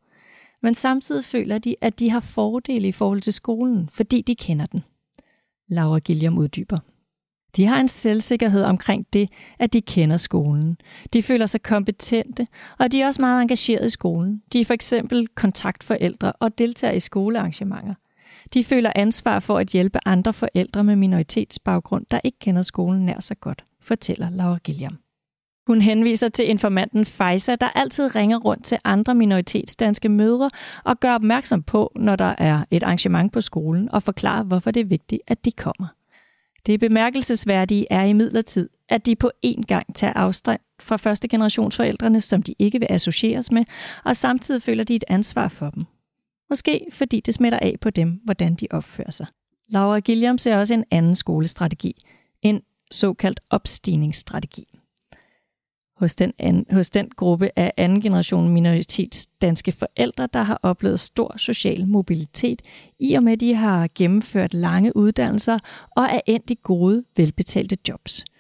Men 0.64 0.74
samtidig 0.74 1.26
føler 1.26 1.58
de, 1.58 1.76
at 1.82 2.00
de 2.00 2.10
har 2.10 2.20
fordele 2.20 2.88
i 2.88 2.92
forhold 2.92 3.22
til 3.22 3.34
skolen, 3.34 3.90
fordi 3.92 4.22
de 4.22 4.36
kender 4.36 4.66
den. 4.66 4.84
Laura 5.70 6.00
Gilliam 6.00 6.38
uddyber. 6.38 6.80
De 7.56 7.66
har 7.66 7.80
en 7.80 7.88
selvsikkerhed 7.88 8.64
omkring 8.64 9.06
det, 9.14 9.30
at 9.60 9.74
de 9.74 9.82
kender 9.82 10.18
skolen. 10.18 10.78
De 11.14 11.24
føler 11.24 11.46
sig 11.46 11.62
kompetente, 11.64 12.48
og 12.80 12.92
de 12.92 13.02
er 13.02 13.08
også 13.08 13.22
meget 13.22 13.42
engageret 13.42 13.86
i 13.86 13.90
skolen. 13.90 14.42
De 14.54 14.62
er 14.62 14.66
for 14.66 14.74
eksempel 14.74 15.28
kontaktforældre 15.28 16.32
og 16.32 16.58
deltager 16.58 16.94
i 16.94 17.00
skolearrangementer. 17.00 17.94
De 18.54 18.64
føler 18.64 18.92
ansvar 18.96 19.40
for 19.40 19.58
at 19.58 19.68
hjælpe 19.68 20.00
andre 20.06 20.34
forældre 20.34 20.84
med 20.84 20.96
minoritetsbaggrund, 20.96 22.06
der 22.12 22.20
ikke 22.24 22.40
kender 22.40 22.62
skolen 22.62 23.06
nær 23.06 23.20
så 23.20 23.36
godt, 23.36 23.66
fortæller 23.82 24.30
Laura 24.30 24.58
Gilliam. 24.58 24.98
Hun 25.68 25.82
henviser 25.82 26.30
til 26.30 26.50
informanten 26.50 27.06
Faisa, 27.06 27.56
der 27.56 27.70
altid 27.70 28.16
ringer 28.16 28.38
rundt 28.38 28.66
til 28.66 28.78
andre 28.84 29.16
minoritetsdanske 29.16 30.10
mødre 30.10 30.50
og 30.84 31.00
gør 31.00 31.14
opmærksom 31.14 31.64
på, 31.64 31.92
når 31.96 32.16
der 32.16 32.36
er 32.38 32.66
et 32.72 32.84
arrangement 32.84 33.34
på 33.34 33.42
skolen, 33.42 33.92
og 33.92 34.04
forklarer, 34.04 34.44
hvorfor 34.44 34.72
det 34.72 34.80
er 34.80 34.86
vigtigt, 34.86 35.22
at 35.28 35.46
de 35.46 35.52
kommer. 35.52 35.88
Det 36.66 36.80
bemærkelsesværdige 36.80 37.88
er 37.90 38.04
i 38.04 38.14
midlertid, 38.14 38.70
at 38.90 39.06
de 39.06 39.16
på 39.16 39.32
én 39.46 39.62
gang 39.62 39.96
tager 39.96 40.14
afstand 40.14 40.60
fra 40.80 40.98
første 40.98 41.28
generationsforældrene, 41.28 42.22
som 42.22 42.44
de 42.44 42.54
ikke 42.60 42.80
vil 42.80 42.88
associeres 42.90 43.52
med, 43.52 43.66
og 44.06 44.16
samtidig 44.16 44.62
føler 44.62 44.84
de 44.84 44.96
et 44.96 45.04
ansvar 45.08 45.48
for 45.48 45.70
dem. 45.70 45.84
Måske 46.50 46.88
fordi 46.92 47.20
det 47.20 47.34
smitter 47.34 47.60
af 47.60 47.76
på 47.82 47.90
dem, 47.90 48.22
hvordan 48.24 48.56
de 48.56 48.68
opfører 48.72 49.12
sig. 49.12 49.28
Laura 49.70 50.00
Gilliam 50.00 50.38
ser 50.38 50.58
også 50.58 50.74
en 50.74 50.84
anden 50.92 51.16
skolestrategi, 51.16 51.96
en 52.42 52.62
såkaldt 52.92 53.40
opstigningsstrategi. 53.50 54.66
Hos 55.98 56.16
den, 56.16 56.34
an, 56.40 56.66
hos 56.72 56.90
den 56.90 57.10
gruppe 57.16 57.50
af 57.56 57.74
anden 57.78 58.02
generation 58.02 58.50
minoritets 58.50 59.28
danske 59.42 59.72
forældre, 59.72 60.28
der 60.34 60.44
har 60.44 60.60
oplevet 60.64 61.00
stor 61.00 61.38
social 61.38 61.88
mobilitet, 61.88 62.62
i 63.00 63.14
og 63.14 63.24
med 63.24 63.38
de 63.38 63.56
har 63.56 63.90
gennemført 63.96 64.54
lange 64.54 64.96
uddannelser 64.96 65.60
og 65.92 66.04
er 66.04 66.20
endt 66.28 66.50
i 66.50 66.58
gode, 66.64 67.04
velbetalte 67.16 67.78
jobs– 67.88 68.24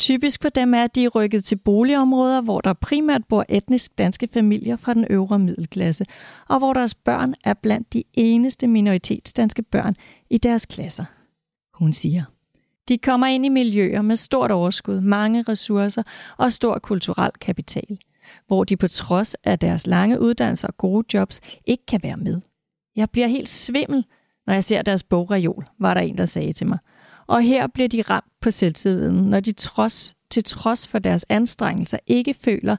Typisk 0.00 0.42
for 0.42 0.48
dem 0.48 0.74
er, 0.74 0.84
at 0.84 0.94
de 0.94 1.04
er 1.04 1.08
rykket 1.08 1.44
til 1.44 1.56
boligområder, 1.56 2.40
hvor 2.40 2.60
der 2.60 2.72
primært 2.72 3.22
bor 3.28 3.44
etnisk 3.48 3.98
danske 3.98 4.28
familier 4.32 4.76
fra 4.76 4.94
den 4.94 5.06
øvre 5.10 5.38
middelklasse, 5.38 6.04
og 6.48 6.58
hvor 6.58 6.72
deres 6.72 6.94
børn 6.94 7.34
er 7.44 7.54
blandt 7.54 7.92
de 7.92 8.04
eneste 8.14 8.66
minoritetsdanske 8.66 9.62
børn 9.62 9.96
i 10.30 10.38
deres 10.38 10.66
klasser. 10.66 11.04
Hun 11.74 11.92
siger, 11.92 12.22
de 12.88 12.98
kommer 12.98 13.26
ind 13.26 13.46
i 13.46 13.48
miljøer 13.48 14.02
med 14.02 14.16
stort 14.16 14.50
overskud, 14.50 15.00
mange 15.00 15.42
ressourcer 15.42 16.02
og 16.38 16.52
stor 16.52 16.78
kulturel 16.78 17.32
kapital, 17.40 17.98
hvor 18.46 18.64
de 18.64 18.76
på 18.76 18.88
trods 18.88 19.34
af 19.34 19.58
deres 19.58 19.86
lange 19.86 20.20
uddannelser 20.20 20.68
og 20.68 20.76
gode 20.76 21.04
jobs 21.14 21.40
ikke 21.66 21.86
kan 21.86 22.00
være 22.02 22.16
med. 22.16 22.40
Jeg 22.96 23.10
bliver 23.10 23.26
helt 23.26 23.48
svimmel, 23.48 24.04
når 24.46 24.54
jeg 24.54 24.64
ser 24.64 24.82
deres 24.82 25.02
bogreol, 25.02 25.66
var 25.78 25.94
der 25.94 26.00
en, 26.00 26.18
der 26.18 26.24
sagde 26.24 26.52
til 26.52 26.66
mig. 26.66 26.78
Og 27.30 27.42
her 27.42 27.66
bliver 27.66 27.88
de 27.88 28.02
ramt 28.02 28.32
på 28.40 28.50
selvtiden, 28.50 29.14
når 29.14 29.40
de 29.40 29.52
trods, 29.52 30.14
til 30.30 30.44
trods 30.44 30.88
for 30.88 30.98
deres 30.98 31.26
anstrengelser 31.28 31.98
ikke 32.06 32.34
føler, 32.34 32.76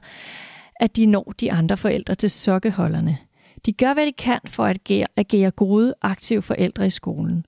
at 0.76 0.96
de 0.96 1.06
når 1.06 1.34
de 1.40 1.52
andre 1.52 1.76
forældre 1.76 2.14
til 2.14 2.30
sokkeholderne. 2.30 3.18
De 3.66 3.72
gør, 3.72 3.94
hvad 3.94 4.06
de 4.06 4.12
kan 4.12 4.40
for 4.46 4.64
at 4.64 4.76
agere, 4.76 5.06
agere 5.16 5.50
gode, 5.50 5.94
aktive 6.02 6.42
forældre 6.42 6.86
i 6.86 6.90
skolen. 6.90 7.46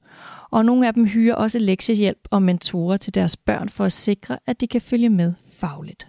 Og 0.51 0.65
nogle 0.65 0.87
af 0.87 0.95
dem 0.95 1.07
hyrer 1.07 1.35
også 1.35 1.59
lektiehjælp 1.59 2.29
og 2.31 2.43
mentorer 2.43 2.97
til 2.97 3.15
deres 3.15 3.37
børn 3.37 3.69
for 3.69 3.85
at 3.85 3.93
sikre, 3.93 4.39
at 4.47 4.61
de 4.61 4.67
kan 4.67 4.81
følge 4.81 5.09
med 5.09 5.35
fagligt. 5.53 6.07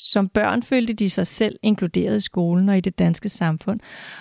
Som 0.00 0.28
børn 0.28 0.62
følte 0.62 0.92
de 0.92 1.10
sig 1.10 1.26
selv 1.26 1.56
inkluderet 1.62 2.16
i 2.16 2.20
skolen 2.20 2.68
og 2.68 2.78
i 2.78 2.80
det 2.80 2.98
danske 2.98 3.28
samfund. 3.28 3.80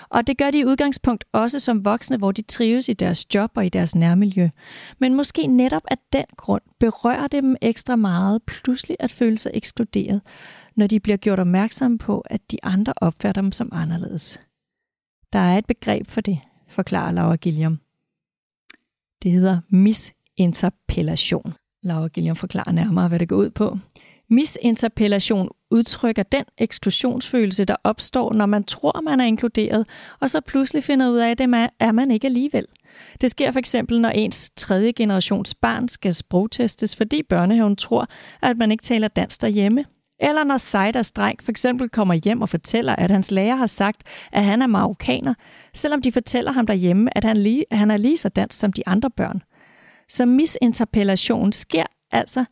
Og 0.10 0.28
det 0.28 0.38
gør 0.38 0.52
de 0.52 0.60
i 0.60 0.66
udgangspunkt 0.66 1.26
også 1.32 1.60
som 1.60 1.86
voksne, 1.86 2.18
hvor 2.18 2.32
de 2.32 2.42
trives 2.42 2.90
i 2.90 2.94
deres 2.94 3.36
job 3.36 3.52
og 3.56 3.66
i 3.66 3.70
deres 3.70 3.96
nærmiljø. 3.96 4.50
Men 5.00 5.14
måske 5.14 5.48
netop 5.48 5.82
af 5.92 5.98
den 6.14 6.26
grund 6.38 6.62
berører 6.80 7.28
det 7.28 7.44
dem 7.44 7.56
ekstra 7.62 7.96
meget 7.96 8.44
pludselig 8.44 8.98
at 9.00 9.12
føle 9.12 9.38
sig 9.38 9.52
ekskluderet, 9.54 10.22
når 10.76 10.88
de 10.88 11.00
bliver 11.00 11.18
gjort 11.18 11.40
opmærksom 11.40 11.98
på, 11.98 12.20
at 12.20 12.52
de 12.52 12.58
andre 12.64 12.94
opfatter 12.98 13.42
dem 13.42 13.52
som 13.52 13.70
anderledes. 13.72 14.40
Der 15.34 15.40
er 15.40 15.58
et 15.58 15.66
begreb 15.66 16.10
for 16.10 16.22
det, 16.22 16.40
forklarer 16.70 17.12
Laura 17.12 17.36
Gilliam. 17.36 17.80
Det 19.24 19.32
hedder 19.32 19.60
misinterpellation. 19.70 21.54
Laura 21.84 22.08
Gilliam 22.08 22.36
forklarer 22.36 22.72
nærmere, 22.72 23.08
hvad 23.08 23.20
det 23.20 23.30
går 23.30 23.36
ud 23.36 23.50
på. 23.50 23.78
Misinterpellation 24.30 25.50
udtrykker 25.72 26.24
den 26.24 26.44
eksklusionsfølelse, 26.58 27.66
der 27.66 27.76
opstår, 27.84 28.34
når 28.34 28.46
man 28.46 28.64
tror, 28.64 29.02
man 29.02 29.20
er 29.20 29.26
inkluderet, 29.26 29.88
og 30.20 30.30
så 30.30 30.42
pludselig 30.42 30.84
finder 30.84 31.10
ud 31.10 31.18
af, 31.18 31.32
at 31.32 31.38
det 31.38 31.70
er 31.80 31.92
man 31.92 32.12
ikke 32.12 32.28
alligevel. 32.28 32.66
Det 33.22 33.32
sker 33.32 33.52
for 33.52 33.60
eksempel, 33.60 34.02
når 34.02 34.10
ens 34.10 34.52
tredje 34.56 34.92
generations 34.92 35.56
barn 35.56 35.88
skal 35.88 36.14
sprogtestes, 36.14 36.96
fordi 36.96 37.24
børnehaven 37.24 37.76
tror, 37.76 38.06
at 38.42 38.58
man 38.58 38.72
ikke 38.72 38.84
taler 38.84 39.08
dansk 39.08 39.42
derhjemme. 39.42 39.86
Eller 40.20 40.44
når 40.44 40.58
Seidas 40.58 41.12
dreng 41.12 41.44
for 41.44 41.52
eksempel 41.52 41.90
kommer 41.90 42.14
hjem 42.14 42.42
og 42.42 42.50
fortæller, 42.50 42.96
at 42.96 43.12
hans 43.12 43.32
lærer 43.32 43.56
har 43.56 43.66
sagt, 43.66 44.02
at 44.32 44.44
han 44.44 44.62
er 44.62 44.68
marokkaner, 44.68 45.34
selvom 45.74 46.02
de 46.02 46.12
fortæller 46.12 46.52
ham 46.52 46.68
derhjemme, 46.68 47.18
at 47.18 47.24
han, 47.24 47.38
lige, 47.38 47.66
at 47.72 47.78
han 47.78 47.92
er 47.92 47.98
lige 47.98 48.18
så 48.18 48.30
dansk 48.30 48.60
som 48.60 48.74
de 48.74 48.88
andre 48.88 49.10
børn. 49.10 49.42
Så 50.10 50.26
misinterpellation 50.26 51.54
sker 51.54 51.86
altså, 52.12 52.46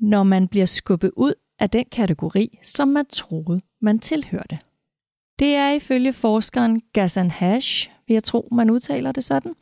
når 0.00 0.22
man 0.22 0.48
bliver 0.48 0.66
skubbet 0.66 1.10
ud 1.16 1.32
af 1.58 1.70
den 1.70 1.84
kategori, 1.92 2.58
som 2.62 2.88
man 2.88 3.06
troede, 3.06 3.60
man 3.80 3.98
tilhørte. 3.98 4.58
Det 5.38 5.54
er 5.54 5.70
ifølge 5.70 6.12
forskeren 6.12 6.82
Ghassan 6.94 7.30
Hash, 7.30 7.90
vil 8.06 8.14
jeg 8.14 8.24
tro, 8.24 8.48
man 8.52 8.70
udtaler 8.70 9.12
det 9.12 9.24
sådan, 9.24 9.54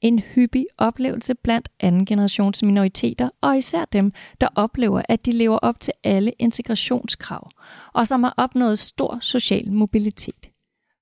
en 0.00 0.18
hyppig 0.18 0.66
oplevelse 0.78 1.34
blandt 1.34 1.68
anden 1.80 2.06
generations 2.06 2.62
minoriteter, 2.62 3.30
og 3.40 3.58
især 3.58 3.84
dem, 3.84 4.12
der 4.40 4.48
oplever, 4.54 5.02
at 5.08 5.26
de 5.26 5.32
lever 5.32 5.58
op 5.58 5.80
til 5.80 5.92
alle 6.04 6.32
integrationskrav, 6.38 7.50
og 7.92 8.06
som 8.06 8.22
har 8.22 8.34
opnået 8.36 8.78
stor 8.78 9.18
social 9.20 9.72
mobilitet. 9.72 10.50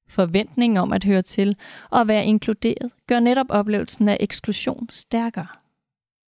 Forventningen 0.08 0.76
om 0.76 0.92
at 0.92 1.04
høre 1.04 1.22
til 1.22 1.56
og 1.90 2.08
være 2.08 2.24
inkluderet 2.24 2.92
gør 3.06 3.20
netop 3.20 3.46
oplevelsen 3.48 4.08
af 4.08 4.16
eksklusion 4.20 4.86
stærkere. 4.90 5.46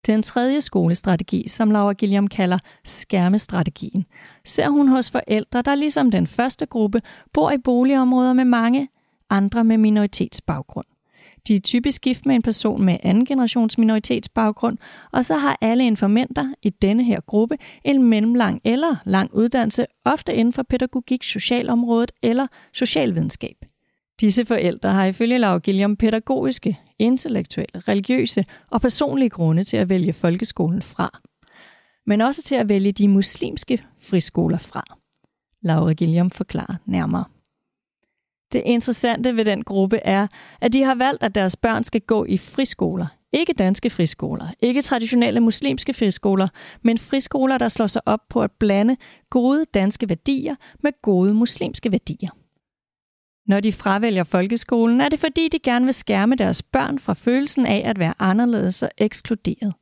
Den 0.06 0.22
tredje 0.22 0.60
skolestrategi, 0.60 1.48
som 1.48 1.70
Laura 1.70 1.92
Gilliam 1.92 2.28
kalder 2.28 2.58
skærmestrategien, 2.84 4.04
ser 4.44 4.68
hun 4.68 4.88
hos 4.88 5.10
forældre, 5.10 5.62
der 5.62 5.74
ligesom 5.74 6.10
den 6.10 6.26
første 6.26 6.66
gruppe 6.66 7.02
bor 7.32 7.50
i 7.50 7.58
boligområder 7.58 8.32
med 8.32 8.44
mange 8.44 8.88
andre 9.30 9.64
med 9.64 9.78
minoritetsbaggrund. 9.78 10.86
De 11.48 11.54
er 11.54 11.60
typisk 11.60 12.02
gift 12.02 12.26
med 12.26 12.34
en 12.34 12.42
person 12.42 12.84
med 12.84 12.96
anden 13.02 13.26
generations 13.26 13.78
minoritetsbaggrund, 13.78 14.78
og 15.12 15.24
så 15.24 15.34
har 15.34 15.58
alle 15.60 15.86
informanter 15.86 16.54
i 16.62 16.70
denne 16.70 17.04
her 17.04 17.20
gruppe 17.20 17.56
en 17.84 18.02
mellemlang 18.02 18.60
eller 18.64 18.96
lang 19.04 19.34
uddannelse, 19.34 19.86
ofte 20.04 20.34
inden 20.34 20.52
for 20.52 20.62
pædagogik, 20.62 21.22
socialområdet 21.22 22.12
eller 22.22 22.46
socialvidenskab. 22.72 23.56
Disse 24.20 24.44
forældre 24.44 24.92
har 24.92 25.04
ifølge 25.04 25.38
Laura 25.38 25.58
Gilliam 25.58 25.96
pædagogiske, 25.96 26.78
intellektuelle, 26.98 27.80
religiøse 27.80 28.44
og 28.70 28.80
personlige 28.80 29.30
grunde 29.30 29.64
til 29.64 29.76
at 29.76 29.88
vælge 29.88 30.12
folkeskolen 30.12 30.82
fra, 30.82 31.20
men 32.06 32.20
også 32.20 32.42
til 32.42 32.54
at 32.54 32.68
vælge 32.68 32.92
de 32.92 33.08
muslimske 33.08 33.84
friskoler 34.02 34.58
fra. 34.58 34.84
Laura 35.62 35.92
Gilliam 35.92 36.30
forklarer 36.30 36.74
nærmere. 36.86 37.24
Det 38.52 38.62
interessante 38.64 39.36
ved 39.36 39.44
den 39.44 39.64
gruppe 39.64 39.96
er, 39.96 40.26
at 40.60 40.72
de 40.72 40.82
har 40.82 40.94
valgt, 40.94 41.22
at 41.22 41.34
deres 41.34 41.56
børn 41.56 41.84
skal 41.84 42.00
gå 42.00 42.24
i 42.24 42.38
friskoler. 42.38 43.06
Ikke 43.32 43.52
danske 43.52 43.90
friskoler, 43.90 44.46
ikke 44.60 44.82
traditionelle 44.82 45.40
muslimske 45.40 45.94
friskoler, 45.94 46.48
men 46.82 46.98
friskoler, 46.98 47.58
der 47.58 47.68
slår 47.68 47.86
sig 47.86 48.02
op 48.06 48.20
på 48.28 48.42
at 48.42 48.50
blande 48.58 48.96
gode 49.30 49.64
danske 49.74 50.08
værdier 50.08 50.54
med 50.82 50.92
gode 51.02 51.34
muslimske 51.34 51.92
værdier. 51.92 52.30
Når 53.46 53.60
de 53.60 53.72
fravælger 53.72 54.24
folkeskolen, 54.24 55.00
er 55.00 55.08
det 55.08 55.20
fordi, 55.20 55.48
de 55.48 55.58
gerne 55.58 55.84
vil 55.84 55.94
skærme 55.94 56.34
deres 56.34 56.62
børn 56.62 56.98
fra 56.98 57.14
følelsen 57.14 57.66
af 57.66 57.82
at 57.84 57.98
være 57.98 58.14
anderledes 58.18 58.82
og 58.82 58.90
ekskluderet. 58.98 59.74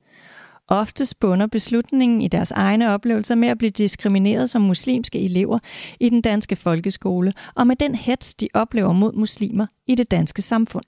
Ofte 0.68 1.04
bunder 1.20 1.46
beslutningen 1.46 2.22
i 2.22 2.28
deres 2.28 2.50
egne 2.50 2.90
oplevelser 2.90 3.34
med 3.34 3.48
at 3.48 3.58
blive 3.58 3.70
diskrimineret 3.70 4.50
som 4.50 4.62
muslimske 4.62 5.24
elever 5.24 5.58
i 6.00 6.08
den 6.08 6.20
danske 6.20 6.56
folkeskole, 6.56 7.32
og 7.54 7.66
med 7.66 7.76
den 7.76 7.94
hets, 7.94 8.34
de 8.34 8.48
oplever 8.54 8.92
mod 8.92 9.12
muslimer 9.12 9.66
i 9.86 9.94
det 9.94 10.10
danske 10.10 10.42
samfund. 10.42 10.84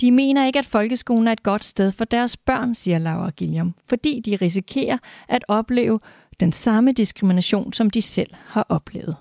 De 0.00 0.12
mener 0.12 0.46
ikke, 0.46 0.58
at 0.58 0.66
folkeskolen 0.66 1.28
er 1.28 1.32
et 1.32 1.42
godt 1.42 1.64
sted 1.64 1.92
for 1.92 2.04
deres 2.04 2.36
børn, 2.36 2.74
siger 2.74 2.98
Laura 2.98 3.30
Gilliam, 3.30 3.74
fordi 3.86 4.20
de 4.20 4.36
risikerer 4.36 4.98
at 5.28 5.44
opleve 5.48 6.00
den 6.40 6.52
samme 6.52 6.92
diskrimination, 6.92 7.72
som 7.72 7.90
de 7.90 8.02
selv 8.02 8.34
har 8.46 8.66
oplevet. 8.68 9.16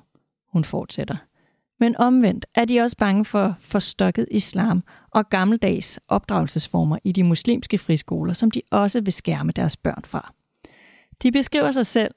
Hun 0.53 0.63
fortsætter. 0.63 1.15
Men 1.79 1.97
omvendt 1.97 2.45
er 2.55 2.65
de 2.65 2.79
også 2.79 2.97
bange 2.97 3.25
for 3.25 3.55
forstokket 3.59 4.27
islam 4.31 4.81
og 5.11 5.29
gammeldags 5.29 5.99
opdragelsesformer 6.07 6.97
i 7.03 7.11
de 7.11 7.23
muslimske 7.23 7.77
friskoler, 7.77 8.33
som 8.33 8.51
de 8.51 8.61
også 8.71 9.01
vil 9.01 9.13
skærme 9.13 9.51
deres 9.51 9.77
børn 9.77 10.03
fra. 10.05 10.33
De 11.23 11.31
beskriver 11.31 11.71
sig 11.71 11.85
selv 11.85 12.11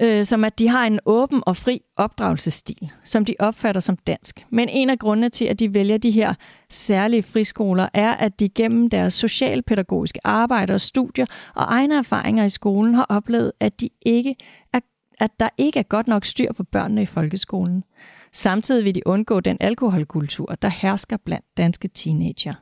øh, 0.00 0.24
som 0.24 0.44
at 0.44 0.58
de 0.58 0.68
har 0.68 0.86
en 0.86 1.00
åben 1.06 1.42
og 1.46 1.56
fri 1.56 1.80
opdragelsesstil, 1.96 2.92
som 3.04 3.24
de 3.24 3.34
opfatter 3.38 3.80
som 3.80 3.96
dansk. 3.96 4.46
Men 4.50 4.68
en 4.68 4.90
af 4.90 4.98
grundene 4.98 5.28
til, 5.28 5.44
at 5.44 5.58
de 5.58 5.74
vælger 5.74 5.98
de 5.98 6.10
her 6.10 6.34
særlige 6.70 7.22
friskoler, 7.22 7.88
er, 7.94 8.10
at 8.10 8.40
de 8.40 8.48
gennem 8.48 8.90
deres 8.90 9.14
socialpædagogiske 9.14 10.20
arbejde 10.24 10.74
og 10.74 10.80
studier 10.80 11.26
og 11.54 11.64
egne 11.68 11.94
erfaringer 11.94 12.44
i 12.44 12.48
skolen 12.48 12.94
har 12.94 13.06
oplevet, 13.08 13.52
at, 13.60 13.80
de 13.80 13.88
ikke 14.02 14.36
er, 14.72 14.80
at 15.18 15.30
der 15.40 15.48
ikke 15.58 15.78
er 15.78 15.82
godt 15.82 16.06
nok 16.06 16.24
styr 16.24 16.52
på 16.52 16.64
børnene 16.64 17.02
i 17.02 17.06
folkeskolen. 17.06 17.84
Samtidig 18.32 18.84
vil 18.84 18.94
de 18.94 19.06
undgå 19.06 19.40
den 19.40 19.56
alkoholkultur, 19.60 20.54
der 20.62 20.68
hersker 20.68 21.16
blandt 21.16 21.46
danske 21.56 21.88
teenager. 21.88 22.54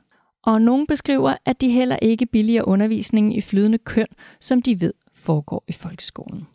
Og 0.43 0.63
nogle 0.63 0.87
beskriver, 0.87 1.35
at 1.45 1.61
de 1.61 1.69
heller 1.69 1.97
ikke 2.03 2.27
billiger 2.27 2.63
undervisningen 2.63 3.33
i 3.33 3.41
flydende 3.41 3.79
køn, 3.79 4.07
som 4.41 4.63
de 4.63 4.81
ved 4.81 4.93
foregår 5.15 5.65
i 5.69 5.73
folkeskolen. 5.73 6.47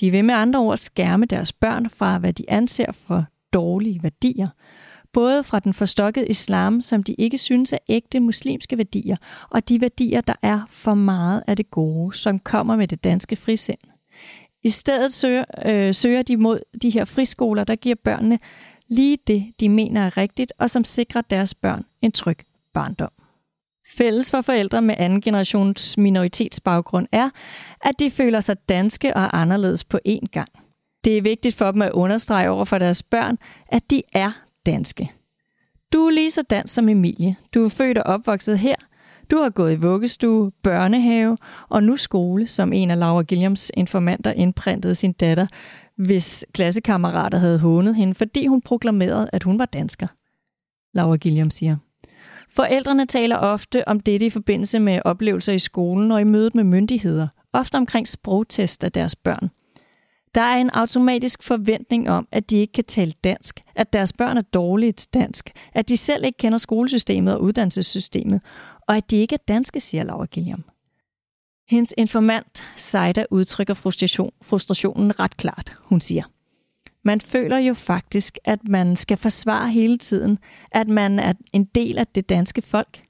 De 0.00 0.10
vil 0.10 0.24
med 0.24 0.34
andre 0.34 0.60
ord 0.60 0.76
skærme 0.76 1.26
deres 1.26 1.52
børn 1.52 1.90
fra, 1.90 2.18
hvad 2.18 2.32
de 2.32 2.50
anser 2.50 2.92
for 2.92 3.24
dårlige 3.52 4.02
værdier, 4.02 4.48
både 5.12 5.44
fra 5.44 5.60
den 5.60 5.74
forstokkede 5.74 6.28
islam, 6.28 6.80
som 6.80 7.02
de 7.02 7.14
ikke 7.14 7.38
synes 7.38 7.72
er 7.72 7.78
ægte 7.88 8.20
muslimske 8.20 8.78
værdier, 8.78 9.16
og 9.50 9.68
de 9.68 9.80
værdier, 9.80 10.20
der 10.20 10.34
er 10.42 10.60
for 10.68 10.94
meget 10.94 11.42
af 11.46 11.56
det 11.56 11.70
gode, 11.70 12.16
som 12.16 12.38
kommer 12.38 12.76
med 12.76 12.88
det 12.88 13.04
danske 13.04 13.36
frisind. 13.36 13.78
I 14.68 14.70
stedet 14.70 15.12
søger, 15.12 15.44
øh, 15.66 15.94
søger 15.94 16.22
de 16.22 16.36
mod 16.36 16.60
de 16.82 16.90
her 16.90 17.04
friskoler, 17.04 17.64
der 17.64 17.76
giver 17.76 17.94
børnene 18.04 18.38
lige 18.88 19.18
det, 19.26 19.52
de 19.60 19.68
mener 19.68 20.06
er 20.06 20.16
rigtigt, 20.16 20.52
og 20.58 20.70
som 20.70 20.84
sikrer 20.84 21.20
deres 21.20 21.54
børn 21.54 21.84
en 22.02 22.12
tryg 22.12 22.38
barndom. 22.74 23.10
Fælles 23.96 24.30
for 24.30 24.40
forældre 24.40 24.82
med 24.82 24.94
anden 24.98 25.20
generations 25.20 25.98
minoritetsbaggrund 25.98 27.06
er, 27.12 27.30
at 27.80 27.98
de 27.98 28.10
føler 28.10 28.40
sig 28.40 28.56
danske 28.68 29.16
og 29.16 29.40
anderledes 29.40 29.84
på 29.84 29.98
én 30.08 30.26
gang. 30.32 30.48
Det 31.04 31.18
er 31.18 31.22
vigtigt 31.22 31.54
for 31.54 31.70
dem 31.70 31.82
at 31.82 31.92
understrege 31.92 32.50
over 32.50 32.64
for 32.64 32.78
deres 32.78 33.02
børn, 33.02 33.38
at 33.68 33.90
de 33.90 34.02
er 34.12 34.30
danske. 34.66 35.12
Du 35.92 36.06
er 36.06 36.10
lige 36.10 36.30
så 36.30 36.42
dansk 36.42 36.74
som 36.74 36.88
Emilie. 36.88 37.36
Du 37.54 37.64
er 37.64 37.68
født 37.68 37.98
og 37.98 38.04
opvokset 38.14 38.58
her, 38.58 38.76
du 39.30 39.36
har 39.36 39.50
gået 39.50 39.72
i 39.72 39.76
vuggestue, 39.76 40.50
børnehave 40.62 41.36
og 41.68 41.82
nu 41.82 41.96
skole, 41.96 42.46
som 42.46 42.72
en 42.72 42.90
af 42.90 42.98
Laura 42.98 43.22
Gilliams 43.22 43.70
informanter 43.74 44.32
indprintede 44.32 44.94
sin 44.94 45.12
datter, 45.12 45.46
hvis 45.96 46.46
klassekammerater 46.52 47.38
havde 47.38 47.58
hånet 47.58 47.94
hende, 47.94 48.14
fordi 48.14 48.46
hun 48.46 48.62
proklamerede, 48.62 49.30
at 49.32 49.42
hun 49.42 49.58
var 49.58 49.66
dansker. 49.66 50.06
Laura 50.94 51.16
Gilliam 51.16 51.50
siger, 51.50 51.76
Forældrene 52.50 53.06
taler 53.06 53.36
ofte 53.36 53.88
om 53.88 54.00
dette 54.00 54.26
i 54.26 54.30
forbindelse 54.30 54.78
med 54.78 55.00
oplevelser 55.04 55.52
i 55.52 55.58
skolen 55.58 56.12
og 56.12 56.20
i 56.20 56.24
mødet 56.24 56.54
med 56.54 56.64
myndigheder, 56.64 57.28
ofte 57.52 57.76
omkring 57.76 58.08
sprogtest 58.08 58.84
af 58.84 58.92
deres 58.92 59.16
børn. 59.16 59.50
Der 60.34 60.40
er 60.40 60.56
en 60.56 60.70
automatisk 60.70 61.42
forventning 61.42 62.10
om, 62.10 62.28
at 62.32 62.50
de 62.50 62.56
ikke 62.56 62.72
kan 62.72 62.84
tale 62.84 63.12
dansk, 63.24 63.60
at 63.76 63.92
deres 63.92 64.12
børn 64.12 64.36
er 64.36 64.42
dårligt 64.42 65.08
dansk, 65.14 65.50
at 65.74 65.88
de 65.88 65.96
selv 65.96 66.24
ikke 66.24 66.36
kender 66.36 66.58
skolesystemet 66.58 67.34
og 67.34 67.42
uddannelsessystemet, 67.42 68.42
og 68.88 68.96
at 68.96 69.10
de 69.10 69.16
ikke 69.16 69.34
er 69.34 69.44
danske, 69.48 69.80
siger 69.80 70.02
Laura 70.02 70.24
Gilliam. 70.24 70.64
Hendes 71.68 71.94
informant, 71.96 72.64
Seida, 72.76 73.24
udtrykker 73.30 73.74
frustration, 73.74 74.32
frustrationen 74.42 75.20
ret 75.20 75.36
klart. 75.36 75.72
Hun 75.80 76.00
siger, 76.00 76.22
man 77.02 77.20
føler 77.20 77.58
jo 77.58 77.74
faktisk, 77.74 78.38
at 78.44 78.68
man 78.68 78.96
skal 78.96 79.16
forsvare 79.16 79.70
hele 79.70 79.98
tiden, 79.98 80.38
at 80.70 80.88
man 80.88 81.18
er 81.18 81.32
en 81.52 81.64
del 81.64 81.98
af 81.98 82.06
det 82.06 82.28
danske 82.28 82.62
folk. 82.62 83.04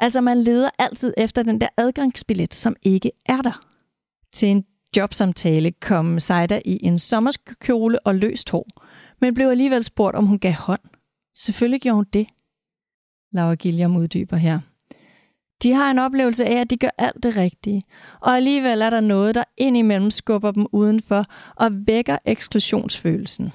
Altså 0.00 0.20
man 0.20 0.42
leder 0.42 0.70
altid 0.78 1.14
efter 1.16 1.42
den 1.42 1.60
der 1.60 1.68
adgangsbillet, 1.76 2.54
som 2.54 2.76
ikke 2.82 3.12
er 3.26 3.42
der. 3.42 3.66
Til 4.32 4.48
en 4.48 4.64
jobsamtale 4.96 5.70
kom 5.70 6.18
Seida 6.18 6.60
i 6.64 6.86
en 6.86 6.98
sommerskjole 6.98 8.06
og 8.06 8.14
løst 8.14 8.50
hår, 8.50 8.66
men 9.20 9.34
blev 9.34 9.48
alligevel 9.48 9.84
spurgt, 9.84 10.16
om 10.16 10.26
hun 10.26 10.38
gav 10.38 10.52
hånd. 10.52 10.80
Selvfølgelig 11.34 11.80
gjorde 11.80 11.94
hun 11.94 12.06
det. 12.12 12.26
Laura 13.32 13.54
Gilliam 13.54 13.96
uddyber 13.96 14.36
her. 14.36 14.60
De 15.62 15.72
har 15.72 15.90
en 15.90 15.98
oplevelse 15.98 16.44
af, 16.44 16.60
at 16.60 16.70
de 16.70 16.76
gør 16.76 16.90
alt 16.98 17.22
det 17.22 17.36
rigtige, 17.36 17.82
og 18.20 18.36
alligevel 18.36 18.82
er 18.82 18.90
der 18.90 19.00
noget, 19.00 19.34
der 19.34 19.44
indimellem 19.56 20.10
skubber 20.10 20.50
dem 20.50 20.66
udenfor 20.72 21.24
og 21.56 21.70
vækker 21.86 22.18
eksklusionsfølelsen. 22.24 23.52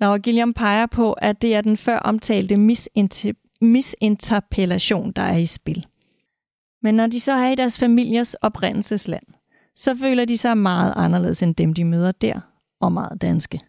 Laura 0.00 0.18
Gilliam 0.18 0.54
peger 0.54 0.86
på, 0.86 1.12
at 1.12 1.42
det 1.42 1.54
er 1.54 1.60
den 1.60 1.76
før 1.76 1.98
omtalte 1.98 2.56
misinterpellation, 3.60 5.12
der 5.12 5.22
er 5.22 5.36
i 5.36 5.46
spil. 5.46 5.86
Men 6.82 6.94
når 6.94 7.06
de 7.06 7.20
så 7.20 7.32
er 7.32 7.48
i 7.48 7.54
deres 7.54 7.78
familiers 7.78 8.34
oprindelsesland, 8.34 9.26
så 9.76 9.96
føler 9.96 10.24
de 10.24 10.36
sig 10.36 10.58
meget 10.58 10.92
anderledes 10.96 11.42
end 11.42 11.54
dem, 11.54 11.74
de 11.74 11.84
møder 11.84 12.12
der, 12.12 12.40
og 12.80 12.92
meget 12.92 13.22
danske. 13.22 13.60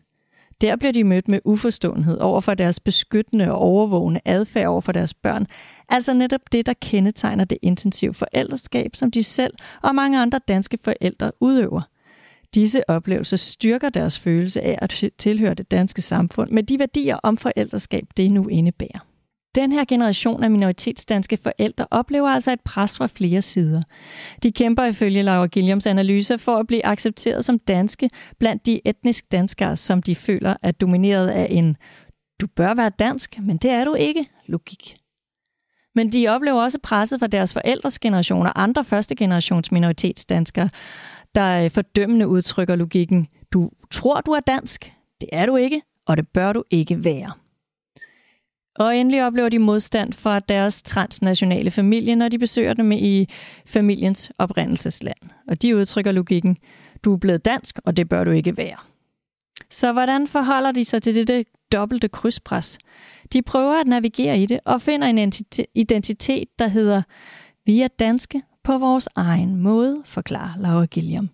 Der 0.62 0.76
bliver 0.76 0.92
de 0.92 1.04
mødt 1.04 1.28
med 1.28 1.40
uforståenhed 1.46 2.18
over 2.18 2.40
for 2.42 2.54
deres 2.54 2.80
beskyttende 2.80 3.52
og 3.52 3.58
overvågende 3.58 4.20
adfærd 4.26 4.68
over 4.68 4.82
for 4.82 4.92
deres 4.92 5.14
børn. 5.14 5.48
Altså 5.92 6.14
netop 6.14 6.42
det, 6.52 6.66
der 6.66 6.74
kendetegner 6.82 7.46
det 7.46 7.58
intensive 7.62 8.14
forældreskab, 8.14 8.96
som 8.96 9.12
de 9.12 9.24
selv 9.24 9.54
og 9.82 9.96
mange 9.96 10.20
andre 10.20 10.40
danske 10.48 10.78
forældre 10.84 11.32
udøver. 11.40 11.82
Disse 12.56 12.90
oplevelser 12.90 13.38
styrker 13.38 13.90
deres 13.90 14.20
følelse 14.20 14.62
af 14.62 14.78
at 14.82 15.04
tilhøre 15.18 15.54
det 15.54 15.72
danske 15.72 16.02
samfund 16.02 16.52
med 16.52 16.64
de 16.64 16.80
værdier 16.80 17.18
om 17.24 17.38
forældreskab, 17.38 18.04
det 18.18 18.32
nu 18.32 18.48
indebærer. 18.48 19.08
Den 19.56 19.72
her 19.72 19.86
generation 19.86 20.44
af 20.44 20.52
minoritetsdanske 20.52 21.38
forældre 21.38 21.88
oplever 21.92 22.30
altså 22.30 22.52
et 22.52 22.62
pres 22.62 22.98
fra 22.98 23.08
flere 23.08 23.42
sider. 23.42 23.82
De 24.44 24.52
kæmper 24.52 24.86
ifølge 24.86 25.24
Laura 25.24 25.46
Gilliams 25.46 25.88
analyse 25.88 26.38
for 26.38 26.56
at 26.56 26.68
blive 26.68 26.86
accepteret 26.86 27.46
som 27.46 27.60
danske 27.60 28.10
blandt 28.40 28.66
de 28.66 28.82
etnisk 28.86 29.32
danskere, 29.32 29.76
som 29.76 30.04
de 30.04 30.16
føler 30.16 30.56
er 30.64 30.72
domineret 30.72 31.28
af 31.28 31.48
en 31.50 31.78
du 32.42 32.48
bør 32.48 32.74
være 32.74 32.90
dansk, 32.90 33.40
men 33.42 33.58
det 33.58 33.72
er 33.72 33.86
du 33.86 33.96
ikke 33.96 34.26
logik. 34.46 35.01
Men 35.96 36.12
de 36.12 36.28
oplever 36.28 36.62
også 36.62 36.80
presset 36.84 37.20
fra 37.20 37.28
deres 37.28 37.54
forældres 37.54 38.00
generation 38.00 38.46
og 38.46 38.64
andre 38.64 38.84
første 38.84 39.16
generations 39.16 39.72
minoritetsdanskere, 39.72 40.70
der 41.36 41.64
øh, 41.64 41.72
fordømmende 41.72 42.28
udtrykker 42.28 42.76
logikken. 42.76 43.28
Du 43.54 43.70
tror, 43.92 44.22
du 44.22 44.32
er 44.32 44.40
dansk. 44.40 44.94
Det 45.22 45.30
er 45.32 45.46
du 45.46 45.56
ikke, 45.56 45.82
og 46.08 46.18
det 46.18 46.28
bør 46.28 46.54
du 46.54 46.64
ikke 46.72 47.04
være. 47.04 47.32
Og 48.76 48.98
endelig 48.98 49.26
oplever 49.26 49.50
de 49.50 49.60
modstand 49.60 50.14
fra 50.14 50.40
deres 50.40 50.82
transnationale 50.82 51.72
familie, 51.72 52.16
når 52.16 52.30
de 52.30 52.40
besøger 52.40 52.74
dem 52.74 52.92
i 52.92 53.28
familiens 53.66 54.32
oprindelsesland. 54.38 55.18
Og 55.48 55.62
de 55.62 55.76
udtrykker 55.76 56.12
logikken, 56.12 56.58
du 57.04 57.14
er 57.14 57.18
blevet 57.18 57.46
dansk, 57.46 57.80
og 57.86 57.98
det 57.98 58.10
bør 58.10 58.24
du 58.24 58.32
ikke 58.32 58.58
være. 58.58 58.78
Så 59.70 59.92
hvordan 59.92 60.28
forholder 60.28 60.72
de 60.72 60.86
sig 60.86 61.02
til 61.02 61.16
dette 61.16 61.46
dobbelte 61.72 62.08
krydspres? 62.08 62.78
De 63.34 63.42
prøver 63.42 63.74
at 63.74 63.88
navigere 63.88 64.40
i 64.40 64.46
det 64.46 64.60
og 64.66 64.82
finder 64.82 65.08
en 65.08 65.32
identitet, 65.76 66.48
der 66.60 66.68
hedder, 66.68 67.02
vi 67.66 67.82
er 67.82 67.88
danske 67.88 68.42
på 68.64 68.78
vores 68.78 69.10
egen 69.16 69.56
måde, 69.56 70.02
forklarer 70.06 70.58
Laura 70.58 70.86
Gilliam. 70.86 71.30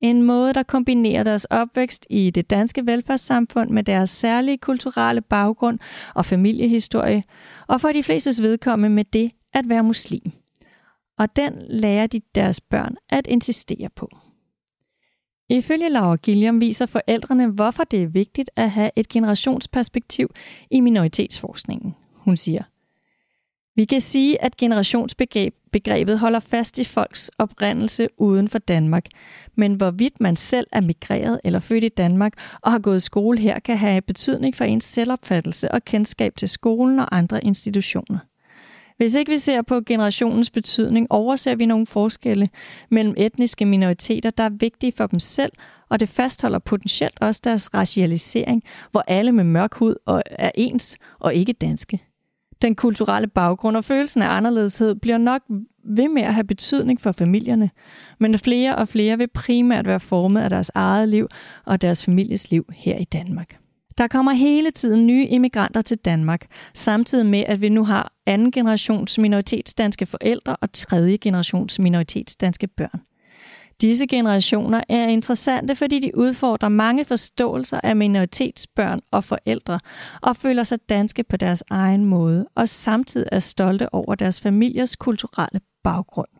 En 0.00 0.22
måde, 0.22 0.54
der 0.54 0.62
kombinerer 0.62 1.22
deres 1.22 1.44
opvækst 1.44 2.06
i 2.10 2.30
det 2.30 2.50
danske 2.50 2.86
velfærdssamfund 2.86 3.70
med 3.70 3.82
deres 3.82 4.10
særlige 4.10 4.58
kulturelle 4.58 5.20
baggrund 5.20 5.78
og 6.14 6.26
familiehistorie, 6.26 7.22
og 7.66 7.80
for 7.80 7.88
de 7.88 8.02
flestes 8.02 8.42
vedkommende 8.42 8.94
med 8.94 9.04
det 9.04 9.30
at 9.52 9.68
være 9.68 9.82
muslim. 9.82 10.32
Og 11.18 11.36
den 11.36 11.52
lærer 11.68 12.06
de 12.06 12.20
deres 12.34 12.60
børn 12.60 12.96
at 13.08 13.26
insistere 13.26 13.88
på. 13.96 14.08
Ifølge 15.48 15.88
Laura 15.88 16.16
Gilliam 16.16 16.60
viser 16.60 16.86
forældrene, 16.86 17.46
hvorfor 17.46 17.84
det 17.84 18.02
er 18.02 18.06
vigtigt 18.06 18.50
at 18.56 18.70
have 18.70 18.90
et 18.96 19.08
generationsperspektiv 19.08 20.30
i 20.70 20.80
minoritetsforskningen. 20.80 21.94
Hun 22.14 22.36
siger, 22.36 22.62
vi 23.78 23.84
kan 23.84 24.00
sige, 24.00 24.42
at 24.42 24.56
generationsbegrebet 24.56 26.18
holder 26.18 26.40
fast 26.40 26.78
i 26.78 26.84
folks 26.84 27.30
oprindelse 27.38 28.08
uden 28.16 28.48
for 28.48 28.58
Danmark, 28.58 29.06
men 29.54 29.74
hvorvidt 29.74 30.20
man 30.20 30.36
selv 30.36 30.66
er 30.72 30.80
migreret 30.80 31.40
eller 31.44 31.58
født 31.58 31.84
i 31.84 31.88
Danmark 31.88 32.32
og 32.62 32.72
har 32.72 32.78
gået 32.78 32.96
i 32.96 33.00
skole 33.00 33.38
her, 33.38 33.58
kan 33.58 33.78
have 33.78 34.00
betydning 34.00 34.56
for 34.56 34.64
ens 34.64 34.84
selvopfattelse 34.84 35.72
og 35.72 35.84
kendskab 35.84 36.36
til 36.36 36.48
skolen 36.48 36.98
og 36.98 37.16
andre 37.16 37.44
institutioner. 37.44 38.18
Hvis 38.98 39.14
ikke 39.14 39.32
vi 39.32 39.38
ser 39.38 39.62
på 39.62 39.80
generationens 39.86 40.50
betydning, 40.50 41.06
overser 41.10 41.54
vi 41.54 41.66
nogle 41.66 41.86
forskelle 41.86 42.48
mellem 42.90 43.14
etniske 43.16 43.64
minoriteter, 43.64 44.30
der 44.30 44.42
er 44.44 44.50
vigtige 44.60 44.92
for 44.96 45.06
dem 45.06 45.18
selv, 45.18 45.52
og 45.88 46.00
det 46.00 46.08
fastholder 46.08 46.58
potentielt 46.58 47.18
også 47.20 47.40
deres 47.44 47.74
racialisering, 47.74 48.62
hvor 48.90 49.04
alle 49.06 49.32
med 49.32 49.44
mørk 49.44 49.74
hud 49.74 49.94
er 50.30 50.50
ens 50.54 50.96
og 51.18 51.34
ikke 51.34 51.52
danske. 51.52 52.00
Den 52.62 52.74
kulturelle 52.74 53.28
baggrund 53.28 53.76
og 53.76 53.84
følelsen 53.84 54.22
af 54.22 54.28
anderledeshed 54.28 54.94
bliver 54.94 55.18
nok 55.18 55.42
ved 55.84 56.08
med 56.08 56.22
at 56.22 56.34
have 56.34 56.44
betydning 56.44 57.00
for 57.00 57.12
familierne, 57.12 57.70
men 58.20 58.38
flere 58.38 58.76
og 58.76 58.88
flere 58.88 59.18
vil 59.18 59.28
primært 59.28 59.86
være 59.86 60.00
formet 60.00 60.40
af 60.40 60.50
deres 60.50 60.70
eget 60.74 61.08
liv 61.08 61.28
og 61.64 61.80
deres 61.80 62.04
families 62.04 62.50
liv 62.50 62.66
her 62.74 62.96
i 62.96 63.04
Danmark. 63.04 63.58
Der 63.98 64.08
kommer 64.08 64.32
hele 64.32 64.70
tiden 64.70 65.06
nye 65.06 65.26
immigranter 65.26 65.82
til 65.82 65.96
Danmark, 65.96 66.46
samtidig 66.74 67.26
med, 67.26 67.44
at 67.46 67.60
vi 67.60 67.68
nu 67.68 67.84
har 67.84 68.12
anden 68.26 68.50
generations 68.52 69.18
minoritetsdanske 69.18 70.06
forældre 70.06 70.56
og 70.56 70.72
tredje 70.72 71.16
generations 71.16 71.78
minoritetsdanske 71.78 72.66
børn. 72.66 73.00
Disse 73.80 74.06
generationer 74.06 74.82
er 74.88 75.06
interessante, 75.08 75.76
fordi 75.76 76.00
de 76.00 76.16
udfordrer 76.16 76.68
mange 76.68 77.04
forståelser 77.04 77.80
af 77.84 77.96
minoritetsbørn 77.96 79.00
og 79.10 79.24
forældre, 79.24 79.80
og 80.22 80.36
føler 80.36 80.64
sig 80.64 80.78
danske 80.88 81.24
på 81.24 81.36
deres 81.36 81.64
egen 81.70 82.04
måde, 82.04 82.46
og 82.54 82.68
samtidig 82.68 83.28
er 83.32 83.38
stolte 83.38 83.94
over 83.94 84.14
deres 84.14 84.40
familiers 84.40 84.96
kulturelle 84.96 85.60
baggrund. 85.84 86.37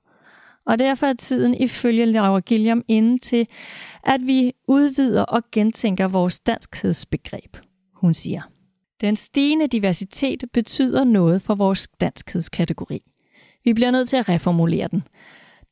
Og 0.68 0.78
derfor 0.78 1.06
er 1.06 1.12
tiden 1.12 1.54
ifølge 1.54 2.06
Laura 2.06 2.40
Gilliam 2.40 2.84
inde 2.88 3.18
til, 3.18 3.46
at 4.04 4.26
vi 4.26 4.52
udvider 4.68 5.22
og 5.22 5.42
gentænker 5.52 6.08
vores 6.08 6.40
danskhedsbegreb. 6.40 7.56
Hun 7.94 8.14
siger, 8.14 8.42
den 9.00 9.16
stigende 9.16 9.66
diversitet 9.66 10.44
betyder 10.52 11.04
noget 11.04 11.42
for 11.42 11.54
vores 11.54 11.88
danskhedskategori. 12.00 13.02
Vi 13.64 13.74
bliver 13.74 13.90
nødt 13.90 14.08
til 14.08 14.16
at 14.16 14.28
reformulere 14.28 14.88
den. 14.88 15.02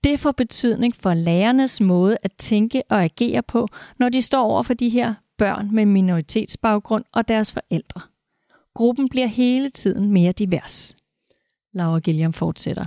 Det 0.04 0.20
får 0.20 0.32
betydning 0.32 0.94
for 0.94 1.14
lærernes 1.14 1.80
måde 1.80 2.16
at 2.22 2.32
tænke 2.38 2.82
og 2.90 3.04
agere 3.04 3.42
på, 3.42 3.68
når 3.98 4.08
de 4.08 4.22
står 4.22 4.42
over 4.42 4.62
for 4.62 4.74
de 4.74 4.88
her 4.88 5.14
børn 5.38 5.74
med 5.74 5.86
minoritetsbaggrund 5.86 7.04
og 7.12 7.28
deres 7.28 7.52
forældre. 7.52 8.00
Gruppen 8.74 9.08
bliver 9.08 9.26
hele 9.26 9.70
tiden 9.70 10.12
mere 10.12 10.32
divers. 10.32 10.96
Laura 11.72 11.98
Gilliam 11.98 12.32
fortsætter. 12.32 12.86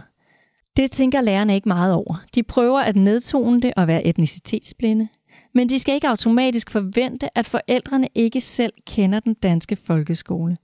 Det 0.80 0.92
tænker 0.92 1.22
lærerne 1.22 1.56
ikke 1.56 1.70
meget 1.70 1.94
over. 1.94 2.26
De 2.36 2.44
prøver 2.44 2.80
at 2.80 2.96
nedtone 2.96 3.62
det 3.62 3.74
og 3.78 3.88
være 3.88 4.08
etnicitetsblinde. 4.08 5.08
Men 5.54 5.70
de 5.70 5.80
skal 5.80 5.96
ikke 5.96 6.08
automatisk 6.08 6.70
forvente, 6.70 7.38
at 7.38 7.48
forældrene 7.48 8.08
ikke 8.16 8.42
selv 8.42 8.74
kender 8.88 9.20
den 9.20 9.34
danske 9.34 9.76
folkeskole. 9.76 10.58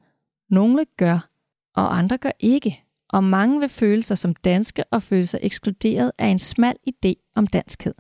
Nogle 0.50 0.86
gør, 0.98 1.30
og 1.76 1.98
andre 1.98 2.18
gør 2.18 2.32
ikke 2.40 2.84
og 3.10 3.24
mange 3.24 3.60
vil 3.60 3.70
føle 3.70 4.04
sig 4.04 4.18
som 4.18 4.36
danske 4.36 4.84
og 4.84 5.04
føle 5.04 5.26
sig 5.26 5.40
ekskluderet 5.44 6.12
af 6.18 6.28
en 6.28 6.40
smal 6.40 6.76
idé 6.90 7.32
om 7.36 7.48
danskhed. 7.48 7.94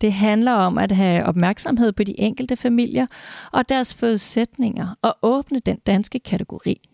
Det 0.00 0.12
handler 0.12 0.52
om 0.52 0.78
at 0.78 0.92
have 0.92 1.24
opmærksomhed 1.24 1.92
på 1.92 2.04
de 2.04 2.20
enkelte 2.20 2.56
familier 2.56 3.06
og 3.52 3.68
deres 3.68 3.94
forudsætninger 3.94 4.94
og 5.02 5.16
åbne 5.22 5.60
den 5.60 5.78
danske 5.86 6.18
kategori. 6.18 6.89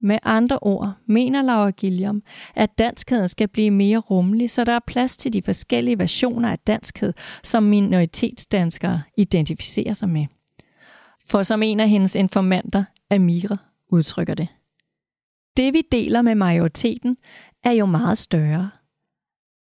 Med 0.00 0.18
andre 0.22 0.58
ord 0.58 0.92
mener 1.06 1.42
Laura 1.42 1.70
Gilliam, 1.70 2.22
at 2.54 2.78
danskheden 2.78 3.28
skal 3.28 3.48
blive 3.48 3.70
mere 3.70 3.98
rummelig, 3.98 4.50
så 4.50 4.64
der 4.64 4.72
er 4.72 4.80
plads 4.86 5.16
til 5.16 5.32
de 5.32 5.42
forskellige 5.42 5.98
versioner 5.98 6.50
af 6.50 6.58
danskhed, 6.58 7.12
som 7.42 7.62
minoritetsdanskere 7.62 9.02
identificerer 9.16 9.92
sig 9.92 10.08
med. 10.08 10.26
For 11.28 11.42
som 11.42 11.62
en 11.62 11.80
af 11.80 11.88
hendes 11.88 12.16
informanter, 12.16 12.84
Amira, 13.10 13.56
udtrykker 13.88 14.34
det. 14.34 14.48
det 15.56 15.74
vi 15.74 15.82
deler 15.92 16.22
med 16.22 16.34
majoriteten 16.34 17.16
er 17.64 17.72
jo 17.72 17.86
meget 17.86 18.18
større. 18.18 18.70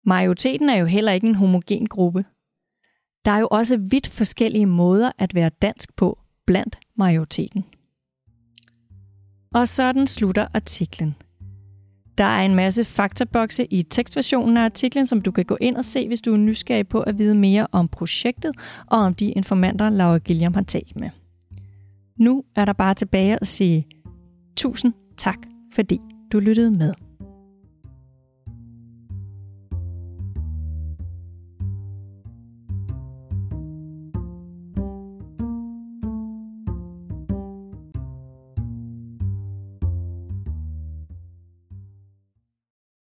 Majoriteten 0.06 0.70
er 0.70 0.76
jo 0.76 0.86
heller 0.86 1.12
ikke 1.12 1.28
en 1.28 1.36
homogen 1.36 1.88
gruppe. 1.88 2.26
Der 3.26 3.32
er 3.32 3.40
jo 3.40 3.48
også 3.52 3.78
vidt 3.78 4.08
forskellige 4.08 4.66
måder 4.66 5.12
at 5.18 5.36
være 5.36 5.50
dansk 5.50 5.96
på 5.96 6.20
blandt 6.46 6.80
majoriteten. 6.96 7.66
Og 9.54 9.68
sådan 9.68 10.08
slutter 10.08 10.48
artiklen. 10.54 11.16
Der 12.18 12.24
er 12.24 12.46
en 12.46 12.56
masse 12.56 12.86
faktabokse 12.86 13.66
i 13.66 13.84
tekstversionen 13.84 14.58
af 14.58 14.64
artiklen, 14.64 15.06
som 15.06 15.22
du 15.22 15.32
kan 15.32 15.46
gå 15.46 15.58
ind 15.62 15.76
og 15.78 15.86
se, 15.86 16.08
hvis 16.08 16.22
du 16.22 16.34
er 16.34 16.38
nysgerrig 16.38 16.88
på 16.88 17.00
at 17.00 17.20
vide 17.20 17.36
mere 17.36 17.68
om 17.72 17.88
projektet 17.88 18.52
og 18.88 18.98
om 18.98 19.14
de 19.14 19.32
informanter, 19.32 19.90
Laura 19.90 20.18
Gilliam 20.18 20.54
har 20.54 20.62
talt 20.62 20.96
med. 20.96 21.10
Nu 22.20 22.44
er 22.56 22.66
der 22.66 22.74
bare 22.74 22.94
tilbage 22.94 23.38
at 23.42 23.48
sige 23.48 23.88
tusind 24.56 24.94
tak, 25.18 25.38
fordi 25.74 26.00
du 26.32 26.40
lyttede 26.40 26.72
med. 26.72 26.94